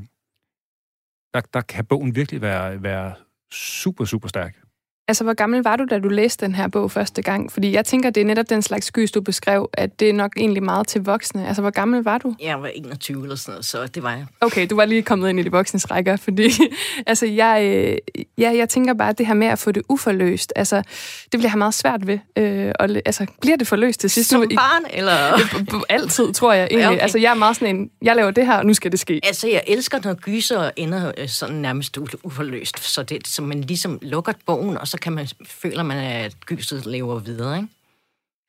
[1.33, 3.13] der, der kan bogen virkelig være, være
[3.51, 4.62] super, super stærk.
[5.07, 7.51] Altså, hvor gammel var du, da du læste den her bog første gang?
[7.51, 10.31] Fordi jeg tænker, det er netop den slags gys, du beskrev, at det er nok
[10.37, 11.47] egentlig meget til voksne.
[11.47, 12.35] Altså, hvor gammel var du?
[12.41, 14.25] Jeg var 21 eller sådan noget, så det var jeg.
[14.41, 16.49] Okay, du var lige kommet ind i de voksnes rækker, fordi
[17.07, 17.97] altså, jeg, øh,
[18.37, 20.75] ja, jeg tænker bare, at det her med at få det uforløst, altså,
[21.31, 22.19] det bliver jeg meget svært ved.
[22.37, 24.29] Øh, og, altså, bliver det forløst til sidst?
[24.29, 25.37] Som Nu- i- barn, eller...
[25.65, 26.87] b- b- Altid, tror jeg egentlig.
[26.89, 26.99] Okay.
[27.01, 29.19] Altså, jeg er meget sådan en, jeg laver det her, og nu skal det ske.
[29.23, 33.99] Altså, jeg elsker, når gyser ender øh, sådan nærmest uforløst, så, det, så man ligesom
[34.01, 37.69] lukker bogen, og så kan man, føler man, at gyset lever videre, ikke?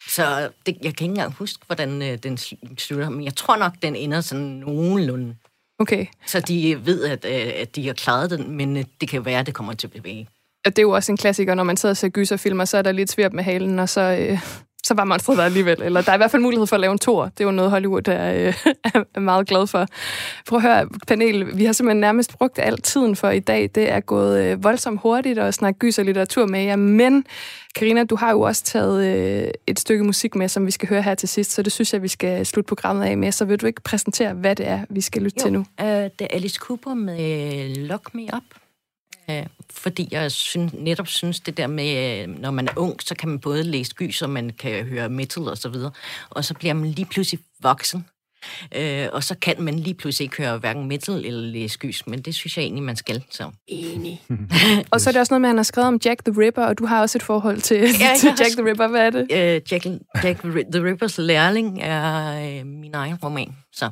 [0.09, 3.57] Så det, jeg kan ikke engang huske, hvordan øh, den sl- slutter, men jeg tror
[3.57, 5.37] nok, den ender sådan nogenlunde.
[5.79, 6.07] Okay.
[6.27, 9.41] Så de ved, at, øh, at de har klaret den, men øh, det kan være,
[9.41, 10.27] at det kommer til at.
[10.67, 12.83] Og det er jo også en klassiker, når man sidder og ser gyserfilmer, så er
[12.83, 14.39] der lidt svirp med halen, og så, øh,
[14.85, 15.83] så var monstret der alligevel.
[15.83, 17.25] Eller der er i hvert fald mulighed for at lave en tor.
[17.25, 18.55] Det er jo noget, Hollywood er, øh,
[19.15, 19.87] er meget glad for.
[20.49, 23.71] Prøv at høre, panel, vi har simpelthen nærmest brugt al tiden for i dag.
[23.75, 27.25] Det er gået øh, voldsomt hurtigt at snakke gyser litteratur med jer, men
[27.75, 29.05] Karina, du har jo også taget
[29.45, 31.93] øh, et stykke musik med, som vi skal høre her til sidst, så det synes
[31.93, 33.33] jeg, vi skal slutte programmet af med.
[33.33, 35.65] Så vil du ikke præsentere, hvad det er, vi skal lytte til nu?
[35.81, 38.43] Øh, det er Alice Cooper med Lock Me Up.
[39.31, 39.47] Øh,
[39.77, 43.29] fordi jeg synes, netop synes, det der med, øh, når man er ung, så kan
[43.29, 45.91] man både læse gys, og man kan høre metal og så videre.
[46.31, 48.07] Og så bliver man lige pludselig voksen.
[48.77, 52.23] Øh, og så kan man lige pludselig ikke høre hverken metal eller læse gys, men
[52.23, 53.25] det synes jeg egentlig, man skal.
[53.31, 53.51] Så.
[53.69, 54.23] Enig.
[54.91, 56.65] Og så er det også noget med, at han har skrevet om Jack the Ripper,
[56.65, 58.89] og du har også et forhold til, jeg til har Jack the Ripper.
[58.89, 59.27] Hvad er det?
[59.33, 59.87] Øh, Jack,
[60.25, 60.41] Jack
[60.73, 63.57] the Rippers lærling er øh, min egen roman.
[63.73, 63.91] Så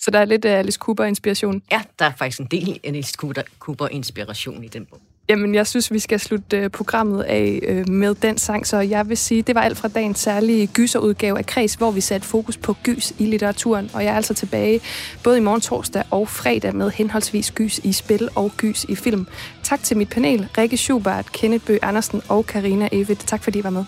[0.00, 1.62] Så der er lidt uh, Alice Cooper-inspiration.
[1.72, 4.98] ja, der er faktisk en del Alice Cooper- Cooper-inspiration i den bog.
[5.28, 9.08] Jamen, jeg synes, vi skal slutte uh, programmet af uh, med den sang, så jeg
[9.08, 12.56] vil sige, det var alt fra dagens særlige gyserudgave af Kreds, hvor vi satte fokus
[12.56, 14.80] på gys i litteraturen, og jeg er altså tilbage
[15.24, 19.26] både i morgen torsdag og fredag med henholdsvis gys i spil og gys i film.
[19.62, 23.18] Tak til mit panel, Rikke Schubert, Kenneth Bøh Andersen og Karina Evidt.
[23.26, 23.84] Tak fordi I var med.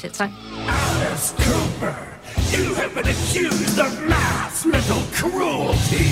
[0.00, 0.30] Selv tak.
[0.68, 1.94] Alice Cooper,
[2.52, 6.04] you have been accused of mass mental cruelty.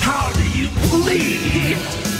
[0.00, 2.13] How do you plead?